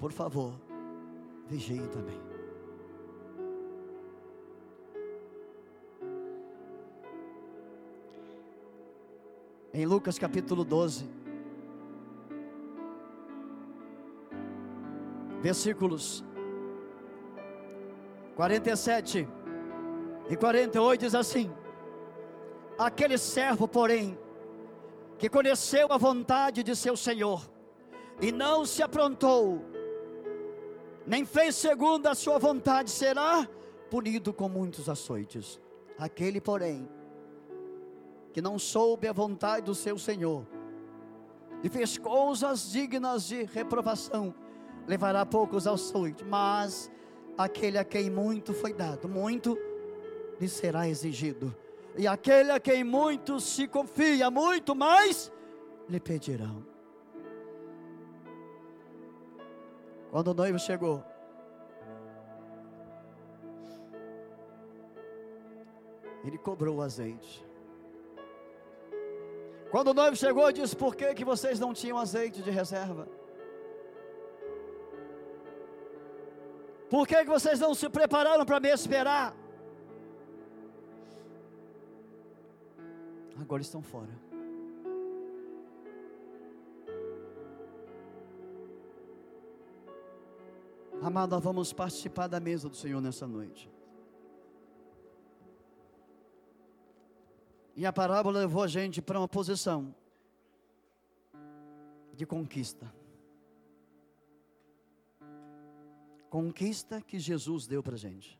por 0.00 0.12
favor, 0.12 0.58
vigie 1.46 1.86
também. 1.88 2.18
em 9.74 9.86
Lucas 9.86 10.18
capítulo 10.18 10.64
12, 10.64 11.06
versículos 15.40 16.24
47 18.36 19.28
e 20.28 20.36
48 20.36 21.00
diz 21.00 21.14
assim: 21.14 21.50
Aquele 22.78 23.18
servo, 23.18 23.66
porém, 23.66 24.18
que 25.18 25.28
conheceu 25.28 25.88
a 25.90 25.96
vontade 25.96 26.62
de 26.62 26.76
seu 26.76 26.96
senhor 26.96 27.48
e 28.20 28.30
não 28.30 28.64
se 28.64 28.82
aprontou, 28.82 29.64
nem 31.06 31.24
fez 31.24 31.56
segundo 31.56 32.06
a 32.06 32.14
sua 32.14 32.38
vontade, 32.38 32.90
será 32.90 33.48
punido 33.90 34.32
com 34.32 34.48
muitos 34.48 34.88
açoites. 34.88 35.60
Aquele, 35.98 36.40
porém, 36.40 36.88
que 38.32 38.40
não 38.40 38.58
soube 38.58 39.08
a 39.08 39.12
vontade 39.12 39.66
do 39.66 39.74
seu 39.74 39.98
Senhor 39.98 40.46
e 41.62 41.68
fez 41.68 41.98
coisas 41.98 42.70
dignas 42.70 43.26
de 43.26 43.42
reprovação, 43.42 44.32
levará 44.88 45.24
poucos 45.26 45.66
ao 45.66 45.74
açoite, 45.74 46.24
mas 46.24 46.90
aquele 47.36 47.76
a 47.76 47.84
quem 47.84 48.10
muito 48.10 48.54
foi 48.54 48.72
dado, 48.72 49.06
muito 49.06 49.56
lhe 50.40 50.48
será 50.48 50.88
exigido, 50.88 51.54
e 51.94 52.06
aquele 52.06 52.50
a 52.50 52.58
quem 52.58 52.82
muito 52.82 53.38
se 53.38 53.68
confia, 53.68 54.30
muito 54.30 54.74
mais 54.74 55.30
lhe 55.88 56.00
pedirão. 56.00 56.64
Quando 60.10 60.28
o 60.28 60.34
noivo 60.34 60.58
chegou, 60.58 61.04
ele 66.24 66.38
cobrou 66.38 66.76
o 66.76 66.82
azeite. 66.82 67.46
Quando 69.70 69.88
o 69.88 69.94
noivo 69.94 70.16
chegou, 70.16 70.50
disse: 70.50 70.74
Por 70.74 70.96
que, 70.96 71.12
que 71.14 71.26
vocês 71.26 71.60
não 71.60 71.74
tinham 71.74 71.98
azeite 71.98 72.40
de 72.42 72.50
reserva? 72.50 73.06
Por 76.88 77.06
que, 77.06 77.16
que 77.16 77.30
vocês 77.30 77.60
não 77.60 77.74
se 77.74 77.88
prepararam 77.88 78.46
para 78.46 78.60
me 78.60 78.68
esperar? 78.68 79.34
Agora 83.40 83.62
estão 83.62 83.82
fora. 83.82 84.28
Amado, 91.00 91.30
nós 91.30 91.44
vamos 91.44 91.72
participar 91.72 92.26
da 92.26 92.40
mesa 92.40 92.68
do 92.68 92.74
Senhor 92.74 93.00
nessa 93.00 93.26
noite. 93.26 93.70
E 97.76 97.86
a 97.86 97.92
parábola 97.92 98.40
levou 98.40 98.64
a 98.64 98.66
gente 98.66 99.00
para 99.00 99.20
uma 99.20 99.28
posição 99.28 99.94
de 102.14 102.26
conquista. 102.26 102.97
Conquista 106.28 107.00
que 107.00 107.18
Jesus 107.18 107.66
deu 107.66 107.82
para 107.82 107.94
a 107.94 107.98
gente. 107.98 108.38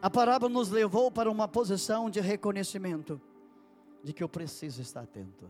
A 0.00 0.10
parábola 0.10 0.52
nos 0.52 0.68
levou 0.68 1.10
para 1.10 1.30
uma 1.30 1.46
posição 1.46 2.10
de 2.10 2.20
reconhecimento 2.20 3.20
de 4.02 4.12
que 4.12 4.22
eu 4.22 4.28
preciso 4.28 4.82
estar 4.82 5.02
atento. 5.02 5.48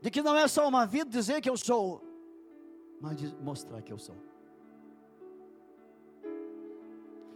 De 0.00 0.10
que 0.10 0.22
não 0.22 0.36
é 0.36 0.46
só 0.48 0.68
uma 0.68 0.84
vida 0.84 1.08
dizer 1.08 1.40
que 1.40 1.48
eu 1.48 1.56
sou, 1.56 2.02
mas 3.00 3.32
mostrar 3.34 3.80
que 3.80 3.92
eu 3.92 3.98
sou. 3.98 4.16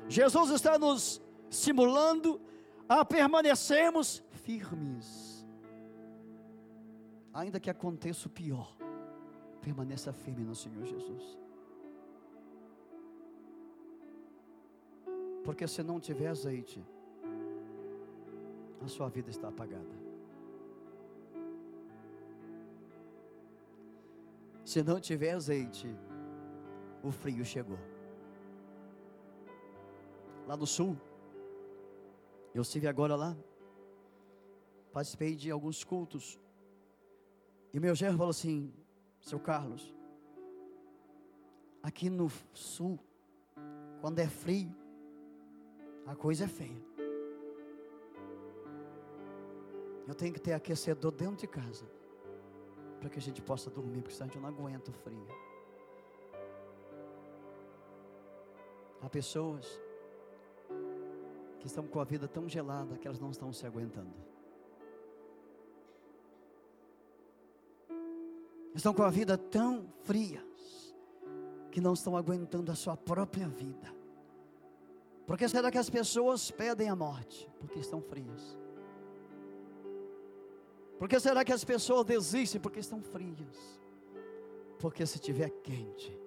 Jesus 0.08 0.50
está 0.50 0.76
nos 0.76 1.22
simulando 1.48 2.40
a 2.88 3.04
permanecermos 3.04 4.22
firmes. 4.42 5.46
Ainda 7.32 7.60
que 7.60 7.70
aconteça 7.70 8.26
o 8.26 8.30
pior, 8.30 8.76
permaneça 9.60 10.12
firme 10.12 10.44
no 10.44 10.54
Senhor 10.54 10.84
Jesus. 10.84 11.38
Porque 15.44 15.66
se 15.66 15.82
não 15.82 15.98
tiver 15.98 16.28
azeite, 16.28 16.84
a 18.82 18.88
sua 18.88 19.08
vida 19.08 19.30
está 19.30 19.48
apagada. 19.48 19.94
Se 24.64 24.82
não 24.82 25.00
tiver 25.00 25.32
azeite, 25.32 25.88
o 27.02 27.10
frio 27.10 27.44
chegou. 27.44 27.78
Lá 30.46 30.56
no 30.56 30.66
sul, 30.66 30.96
eu 32.54 32.62
estive 32.62 32.86
agora 32.86 33.16
lá, 33.16 33.36
participei 34.92 35.34
de 35.34 35.50
alguns 35.50 35.82
cultos, 35.84 36.38
e 37.72 37.80
meu 37.80 37.94
genro 37.94 38.16
falou 38.16 38.30
assim: 38.30 38.72
Seu 39.20 39.38
Carlos, 39.38 39.94
aqui 41.82 42.08
no 42.08 42.30
sul, 42.52 42.98
quando 44.00 44.18
é 44.18 44.26
frio, 44.26 44.74
a 46.06 46.16
coisa 46.16 46.44
é 46.44 46.48
feia. 46.48 46.82
Eu 50.08 50.14
tenho 50.14 50.32
que 50.32 50.40
ter 50.40 50.54
aquecedor 50.54 51.12
dentro 51.12 51.36
de 51.36 51.46
casa, 51.46 51.84
para 52.98 53.08
que 53.08 53.18
a 53.18 53.22
gente 53.22 53.40
possa 53.40 53.70
dormir, 53.70 54.02
porque 54.02 54.14
senão 54.14 54.28
a 54.28 54.32
gente 54.32 54.42
não 54.42 54.48
aguenta 54.48 54.90
o 54.90 54.94
frio. 54.94 55.26
Há 59.02 59.08
pessoas 59.08 59.80
que 61.60 61.66
estão 61.66 61.86
com 61.86 62.00
a 62.00 62.04
vida 62.04 62.26
tão 62.26 62.48
gelada 62.48 62.98
que 62.98 63.06
elas 63.06 63.20
não 63.20 63.30
estão 63.30 63.52
se 63.52 63.66
aguentando. 63.66 64.29
Estão 68.74 68.94
com 68.94 69.02
a 69.02 69.10
vida 69.10 69.36
tão 69.36 69.86
frias 70.04 70.94
que 71.70 71.80
não 71.80 71.92
estão 71.92 72.16
aguentando 72.16 72.70
a 72.70 72.74
sua 72.74 72.96
própria 72.96 73.48
vida. 73.48 73.94
Por 75.26 75.38
que 75.38 75.48
será 75.48 75.70
que 75.70 75.78
as 75.78 75.88
pessoas 75.88 76.50
pedem 76.50 76.88
a 76.88 76.96
morte? 76.96 77.48
Porque 77.58 77.78
estão 77.78 78.00
frias. 78.00 78.58
Por 80.98 81.08
que 81.08 81.18
será 81.18 81.44
que 81.44 81.52
as 81.52 81.64
pessoas 81.64 82.04
desistem? 82.04 82.60
Porque 82.60 82.80
estão 82.80 83.00
frias. 83.00 83.80
Porque 84.78 85.06
se 85.06 85.16
estiver 85.16 85.50
quente, 85.62 86.18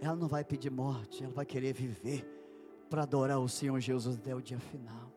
ela 0.00 0.14
não 0.14 0.28
vai 0.28 0.44
pedir 0.44 0.70
morte, 0.70 1.24
ela 1.24 1.32
vai 1.32 1.44
querer 1.44 1.72
viver 1.72 2.24
para 2.88 3.02
adorar 3.02 3.40
o 3.40 3.48
Senhor 3.48 3.80
Jesus 3.80 4.16
até 4.16 4.34
o 4.34 4.40
dia 4.40 4.60
final. 4.60 5.12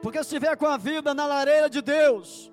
Porque 0.00 0.18
se 0.18 0.34
estiver 0.34 0.56
com 0.56 0.66
a 0.66 0.76
vida 0.76 1.12
na 1.12 1.26
lareira 1.26 1.68
de 1.68 1.82
Deus, 1.82 2.52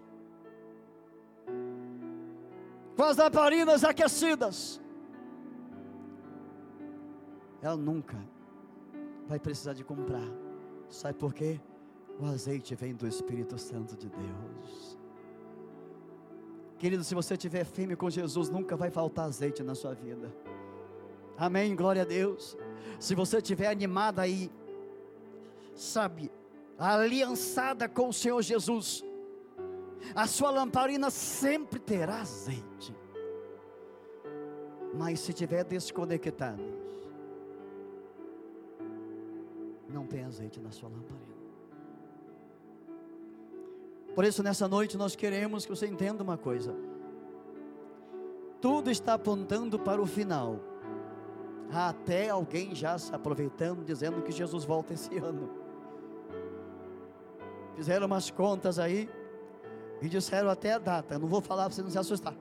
com 2.96 3.04
as 3.04 3.18
lamparinas 3.18 3.84
aquecidas, 3.84 4.82
ela 7.62 7.76
nunca 7.76 8.18
vai 9.28 9.40
precisar 9.40 9.74
de 9.74 9.84
comprar. 9.84 10.28
Sabe 10.90 11.18
por 11.18 11.34
quê? 11.34 11.60
O 12.20 12.26
azeite 12.26 12.76
vem 12.76 12.94
do 12.94 13.08
Espírito 13.08 13.58
Santo 13.58 13.98
de 13.98 14.08
Deus. 14.08 14.98
Querido, 16.78 17.04
se 17.04 17.16
você 17.16 17.34
estiver 17.34 17.66
firme 17.66 17.96
com 17.96 18.10
Jesus, 18.10 18.50
nunca 18.50 18.76
vai 18.76 18.90
faltar 18.90 19.26
azeite 19.26 19.64
na 19.64 19.76
sua 19.76 19.94
vida. 19.94 20.34
Amém, 21.38 21.76
glória 21.76 22.04
a 22.04 22.06
Deus. 22.06 22.58
Se 23.00 23.16
você 23.16 23.38
estiver 23.38 23.68
animada 23.68 24.22
aí, 24.22 24.52
sabe, 25.74 26.32
aliançada 26.78 27.90
com 27.90 28.10
o 28.10 28.14
Senhor 28.14 28.42
Jesus, 28.42 29.04
a 30.14 30.28
sua 30.28 30.52
lamparina 30.52 31.10
sempre 31.10 31.80
terá 31.80 32.22
azeite. 32.22 32.96
Mas 34.94 35.20
se 35.20 35.32
estiver 35.32 35.64
desconectado, 35.64 36.64
não 39.90 40.06
tem 40.06 40.24
azeite 40.24 40.60
na 40.60 40.72
sua 40.72 40.90
lamparina. 40.90 41.36
Por 44.14 44.24
isso, 44.24 44.42
nessa 44.42 44.68
noite, 44.68 44.96
nós 44.96 45.16
queremos 45.16 45.66
que 45.66 45.72
você 45.72 45.88
entenda 45.88 46.24
uma 46.24 46.38
coisa: 46.38 46.74
tudo 48.62 48.90
está 48.90 49.16
apontando 49.16 49.78
para 49.78 50.02
o 50.02 50.06
final. 50.06 50.60
Há 51.72 51.90
até 51.90 52.30
alguém 52.30 52.74
já 52.74 52.98
se 52.98 53.14
aproveitando, 53.14 53.84
dizendo 53.84 54.22
que 54.22 54.32
Jesus 54.32 54.64
volta 54.64 54.94
esse 54.94 55.18
ano. 55.20 55.50
Fizeram 57.76 58.06
umas 58.06 58.32
contas 58.32 58.80
aí 58.80 59.10
e 60.02 60.10
disseram 60.10 60.50
até 60.50 60.74
a 60.74 60.78
data. 60.78 61.16
Eu 61.16 61.20
não 61.20 61.28
vou 61.28 61.42
falar 61.42 61.66
para 61.66 61.74
você 61.74 61.82
não 61.82 61.90
se 61.90 61.98
assustar, 61.98 62.36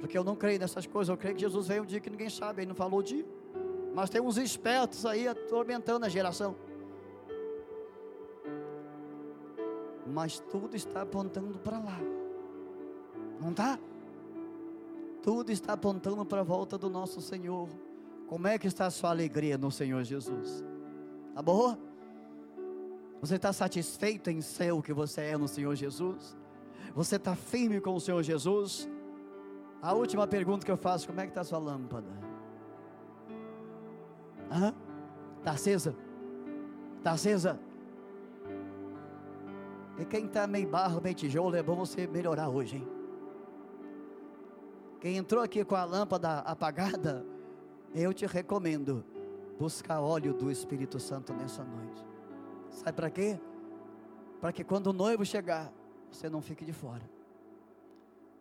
porque 0.00 0.16
eu 0.16 0.24
não 0.24 0.36
creio 0.36 0.58
nessas 0.58 0.86
coisas. 0.86 1.08
Eu 1.08 1.16
creio 1.16 1.34
que 1.34 1.40
Jesus 1.42 1.66
veio 1.66 1.82
um 1.82 1.86
dia 1.86 2.00
que 2.00 2.10
ninguém 2.10 2.30
sabe, 2.30 2.62
ele 2.62 2.68
não 2.68 2.74
falou 2.74 3.00
o 3.00 3.02
dia. 3.02 3.26
Mas 3.94 4.10
tem 4.10 4.20
uns 4.20 4.36
espertos 4.36 5.04
aí 5.04 5.26
atormentando 5.26 6.04
a 6.04 6.08
geração. 6.08 6.54
mas 10.08 10.40
tudo 10.50 10.74
está 10.74 11.02
apontando 11.02 11.58
para 11.58 11.78
lá. 11.78 11.98
Não 13.40 13.50
está? 13.50 13.78
Tudo 15.22 15.52
está 15.52 15.74
apontando 15.74 16.24
para 16.24 16.40
a 16.40 16.44
volta 16.44 16.78
do 16.78 16.88
nosso 16.88 17.20
Senhor. 17.20 17.68
Como 18.26 18.46
é 18.46 18.58
que 18.58 18.66
está 18.66 18.86
a 18.86 18.90
sua 18.90 19.10
alegria 19.10 19.56
no 19.56 19.70
Senhor 19.70 20.02
Jesus? 20.02 20.64
Tá 21.34 21.42
boa? 21.42 21.78
Você 23.20 23.36
está 23.36 23.52
satisfeito 23.52 24.30
em 24.30 24.40
ser 24.40 24.72
o 24.72 24.82
que 24.82 24.92
você 24.92 25.22
é 25.22 25.36
no 25.36 25.48
Senhor 25.48 25.74
Jesus? 25.74 26.36
Você 26.94 27.16
está 27.16 27.34
firme 27.34 27.80
com 27.80 27.94
o 27.94 28.00
Senhor 28.00 28.22
Jesus? 28.22 28.88
A 29.82 29.92
última 29.92 30.26
pergunta 30.26 30.64
que 30.64 30.70
eu 30.70 30.76
faço: 30.76 31.06
como 31.06 31.20
é 31.20 31.24
que 31.24 31.30
está 31.30 31.40
a 31.40 31.44
sua 31.44 31.58
lâmpada? 31.58 32.08
Está 35.38 35.50
acesa? 35.52 35.94
Está 36.98 37.12
acesa? 37.12 37.60
E 39.98 40.04
quem 40.04 40.26
está 40.26 40.46
meio 40.46 40.68
barro, 40.68 41.00
meio 41.00 41.14
tijolo, 41.14 41.56
é 41.56 41.62
bom 41.62 41.74
você 41.74 42.06
melhorar 42.06 42.48
hoje, 42.48 42.76
hein? 42.76 42.88
Quem 45.00 45.16
entrou 45.16 45.42
aqui 45.42 45.64
com 45.64 45.74
a 45.74 45.84
lâmpada 45.84 46.38
apagada, 46.40 47.24
eu 47.94 48.12
te 48.12 48.26
recomendo 48.26 49.04
buscar 49.58 50.00
óleo 50.00 50.32
do 50.32 50.50
Espírito 50.50 50.98
Santo 50.98 51.32
nessa 51.32 51.64
noite. 51.64 52.07
Sabe 52.70 52.92
para 52.92 53.10
quê? 53.10 53.38
Para 54.40 54.52
que 54.52 54.62
quando 54.62 54.88
o 54.88 54.92
noivo 54.92 55.24
chegar, 55.24 55.72
você 56.10 56.28
não 56.28 56.40
fique 56.40 56.64
de 56.64 56.72
fora. 56.72 57.08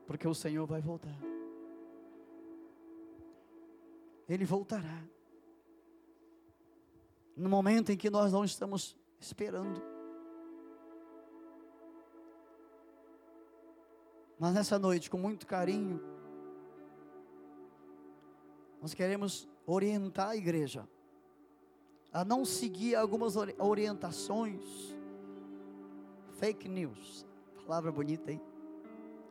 Porque 0.06 0.28
o 0.28 0.34
Senhor 0.34 0.66
vai 0.66 0.82
voltar. 0.82 1.18
Ele 4.28 4.46
voltará. 4.46 5.04
No 7.36 7.50
momento 7.50 7.92
em 7.92 7.98
que 7.98 8.10
nós 8.10 8.32
não 8.32 8.44
estamos 8.44 8.98
esperando. 9.20 9.82
Mas 14.40 14.54
nessa 14.54 14.78
noite, 14.78 15.10
com 15.10 15.18
muito 15.18 15.48
carinho, 15.48 16.00
nós 18.82 18.94
queremos 18.94 19.48
orientar 19.66 20.30
a 20.30 20.36
igreja 20.36 20.88
a 22.12 22.24
não 22.24 22.46
seguir 22.46 22.96
algumas 22.96 23.36
orientações, 23.58 24.62
fake 26.40 26.68
news, 26.68 27.26
palavra 27.66 27.92
bonita 27.92 28.32
aí. 28.32 28.42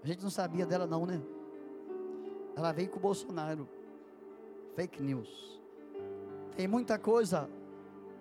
A 0.03 0.07
gente 0.07 0.23
não 0.23 0.31
sabia 0.31 0.67
dela 0.67 0.87
não, 0.87 1.07
né? 1.07 1.21
Ela 2.55 2.73
veio 2.73 2.89
com 2.89 2.99
o 2.99 3.01
Bolsonaro, 3.01 3.69
fake 4.75 5.03
news. 5.03 5.61
Tem 6.57 6.69
muita 6.69 6.99
coisa 6.99 7.51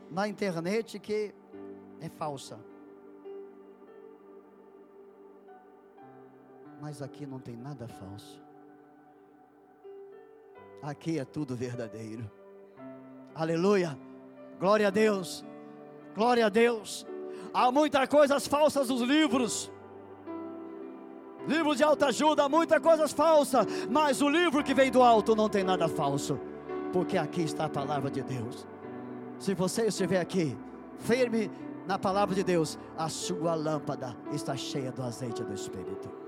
na 0.09 0.27
internet 0.27 0.99
que 0.99 1.33
é 2.01 2.09
falsa. 2.09 2.59
Mas 6.81 7.01
aqui 7.01 7.25
não 7.25 7.39
tem 7.39 7.55
nada 7.55 7.87
falso. 7.87 8.41
Aqui 10.81 11.17
é 11.17 11.25
tudo 11.25 11.55
verdadeiro. 11.55 12.29
Aleluia. 13.33 13.97
Glória 14.59 14.87
a 14.87 14.89
Deus. 14.89 15.43
Glória 16.15 16.45
a 16.45 16.49
Deus. 16.49 17.05
Há 17.53 17.71
muitas 17.71 18.07
coisas 18.07 18.47
falsas 18.47 18.89
nos 18.89 19.01
livros. 19.01 19.71
Livros 21.47 21.77
de 21.77 21.83
alta 21.83 22.07
ajuda, 22.07 22.49
muitas 22.49 22.79
coisas 22.79 23.11
falsas, 23.11 23.67
mas 23.89 24.21
o 24.21 24.29
livro 24.29 24.63
que 24.63 24.73
vem 24.73 24.89
do 24.89 25.01
alto 25.01 25.35
não 25.35 25.47
tem 25.47 25.63
nada 25.63 25.87
falso, 25.87 26.39
porque 26.91 27.17
aqui 27.17 27.41
está 27.43 27.65
a 27.65 27.69
palavra 27.69 28.09
de 28.09 28.23
Deus. 28.23 28.65
Se 29.37 29.53
você 29.53 29.83
estiver 29.83 30.19
aqui, 30.19 30.57
firme 30.97 31.51
na 31.85 31.99
palavra 31.99 32.33
de 32.33 32.43
Deus, 32.43 32.79
a 32.97 33.09
sua 33.09 33.53
lâmpada 33.53 34.17
está 34.31 34.55
cheia 34.55 34.91
do 34.91 35.03
azeite 35.03 35.43
do 35.43 35.53
Espírito. 35.53 36.24